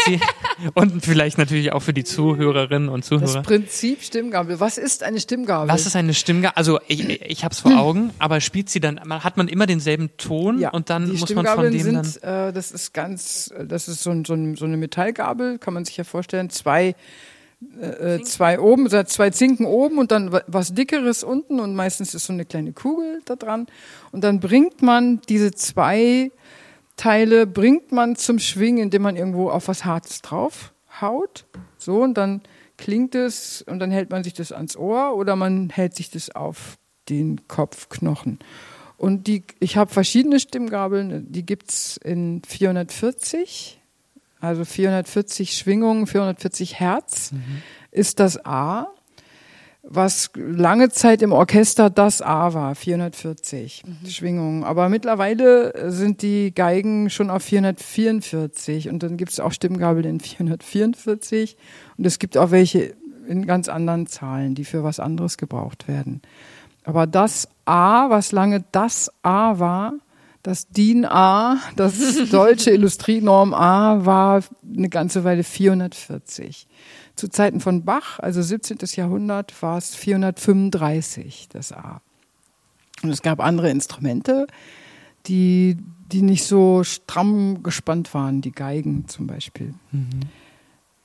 [0.73, 3.33] Und vielleicht natürlich auch für die Zuhörerinnen und Zuhörer.
[3.33, 4.61] Das Prinzip Stimmgabel.
[4.61, 5.67] Was ist eine Stimmgabel?
[5.67, 6.55] Was ist eine Stimmgabel?
[6.55, 9.01] Also ich, ich habe es vor Augen, aber spielt sie dann?
[9.01, 12.49] Hat man immer denselben Ton ja, und dann muss man von dem sind, dann.
[12.49, 16.03] Äh, das ist ganz, das ist so, so, so eine Metallgabel, kann man sich ja
[16.05, 16.49] vorstellen.
[16.49, 16.95] Zwei
[17.80, 22.26] äh, äh zwei oben, zwei Zinken oben und dann was dickeres unten und meistens ist
[22.26, 23.68] so eine kleine Kugel da dran.
[24.12, 26.32] Und dann bringt man diese zwei
[26.97, 31.45] Teile, bringt man zum Schwingen, indem man irgendwo auf was Hartes drauf haut.
[31.78, 32.41] So, und dann
[32.78, 36.30] klingt es und dann hält man sich das ans Ohr oder man hält sich das
[36.30, 36.78] auf
[37.09, 38.39] den Kopfknochen.
[38.97, 43.80] Und die, ich habe verschiedene Stimmgabeln, die gibt's in 440
[44.41, 47.61] also 440 Schwingungen, 440 Hertz mhm.
[47.91, 48.87] ist das A,
[49.83, 54.09] was lange Zeit im Orchester das A war, 440 mhm.
[54.09, 54.63] Schwingungen.
[54.63, 60.19] Aber mittlerweile sind die Geigen schon auf 444 und dann gibt es auch Stimmgabel in
[60.19, 61.57] 444
[61.97, 62.93] und es gibt auch welche
[63.27, 66.21] in ganz anderen Zahlen, die für was anderes gebraucht werden.
[66.83, 69.93] Aber das A, was lange das A war,
[70.43, 71.95] das DIN A, das
[72.29, 74.43] deutsche Industrienorm A, war
[74.75, 76.67] eine ganze Weile 440.
[77.15, 78.77] Zu Zeiten von Bach, also 17.
[78.95, 82.01] Jahrhundert, war es 435, das A.
[83.03, 84.47] Und es gab andere Instrumente,
[85.27, 85.77] die,
[86.11, 89.73] die nicht so stramm gespannt waren, die Geigen zum Beispiel.
[89.91, 90.21] Mhm.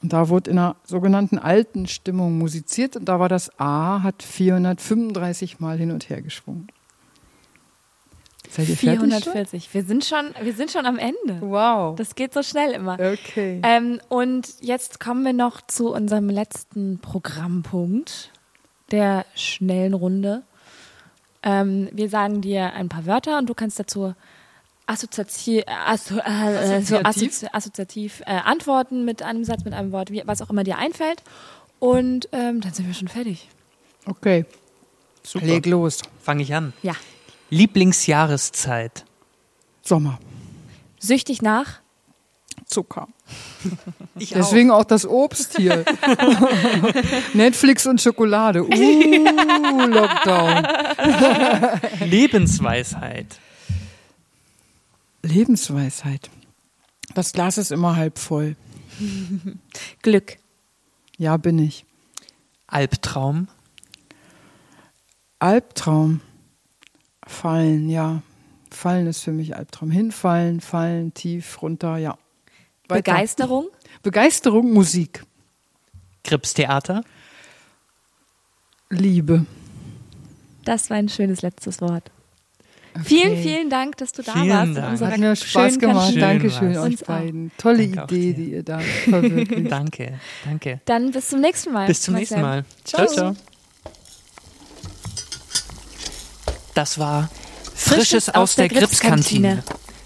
[0.02, 4.22] Und da wurde in einer sogenannten alten Stimmung musiziert und da war das A, hat
[4.22, 6.68] 435 Mal hin und her geschwungen.
[8.50, 9.72] Seid ihr 440.
[9.72, 11.40] Wir sind schon, wir sind schon am Ende.
[11.40, 11.96] Wow.
[11.96, 12.94] Das geht so schnell immer.
[12.94, 13.60] Okay.
[13.62, 18.30] Ähm, und jetzt kommen wir noch zu unserem letzten Programmpunkt
[18.90, 20.42] der schnellen Runde.
[21.42, 24.14] Ähm, wir sagen dir ein paar Wörter und du kannst dazu
[24.86, 30.22] assoziativ, asso, äh, so assozi assoziativ äh, antworten mit einem Satz, mit einem Wort, wie,
[30.26, 31.22] was auch immer dir einfällt.
[31.78, 33.48] Und ähm, dann sind wir schon fertig.
[34.06, 34.44] Okay.
[35.22, 35.46] Super.
[35.46, 36.02] Leg los.
[36.22, 36.72] Fange ich an.
[36.82, 36.94] Ja.
[37.50, 39.04] Lieblingsjahreszeit?
[39.82, 40.18] Sommer.
[40.98, 41.80] Süchtig nach?
[42.66, 43.08] Zucker.
[44.18, 44.80] Ich Deswegen auch.
[44.80, 45.84] auch das Obst hier.
[47.34, 48.62] Netflix und Schokolade.
[48.66, 50.66] Uh, Lockdown.
[52.08, 53.38] Lebensweisheit.
[55.22, 56.30] Lebensweisheit.
[57.14, 58.56] Das Glas ist immer halb voll.
[60.02, 60.38] Glück.
[61.18, 61.84] Ja, bin ich.
[62.68, 63.48] Albtraum.
[65.38, 66.20] Albtraum.
[67.26, 68.22] Fallen, ja.
[68.70, 69.90] Fallen ist für mich Albtraum.
[69.90, 72.16] Hinfallen, fallen, tief, runter, ja.
[72.88, 73.02] Weiter.
[73.02, 73.68] Begeisterung?
[74.02, 75.24] Begeisterung, Musik.
[76.24, 77.02] Kripstheater?
[78.90, 79.46] Liebe.
[80.64, 82.10] Das war ein schönes letztes Wort.
[82.94, 83.04] Okay.
[83.04, 84.76] Vielen, vielen Dank, dass du da vielen warst.
[84.76, 85.00] Dank.
[85.00, 86.12] Hat mir Spaß gemacht.
[86.12, 87.52] Schön Dankeschön euch beiden.
[87.58, 89.70] Tolle danke Idee, die ihr da verwirklicht.
[89.70, 90.80] danke, danke.
[90.86, 91.86] Dann bis zum nächsten Mal.
[91.86, 92.20] Bis zum Marcel.
[92.20, 92.64] nächsten Mal.
[92.84, 93.34] Ciao, ciao.
[93.34, 93.55] ciao.
[96.76, 97.30] Das war
[97.74, 99.64] Frisches, Frisches aus, der, der Gripskantine.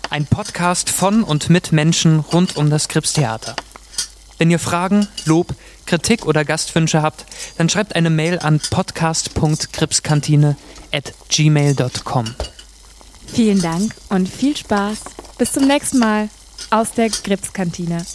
[0.08, 3.56] Ein Podcast von und mit Menschen rund um das Gripstheater.
[4.38, 5.52] Wenn ihr Fragen, Lob,
[5.86, 7.26] Kritik oder Gastwünsche habt,
[7.58, 10.56] dann schreibt eine Mail an podcast.gripskantine
[10.92, 12.36] at gmail.com.
[13.26, 14.98] Vielen Dank und viel Spaß.
[15.38, 16.28] Bis zum nächsten Mal
[16.70, 18.06] aus der Gripskantine.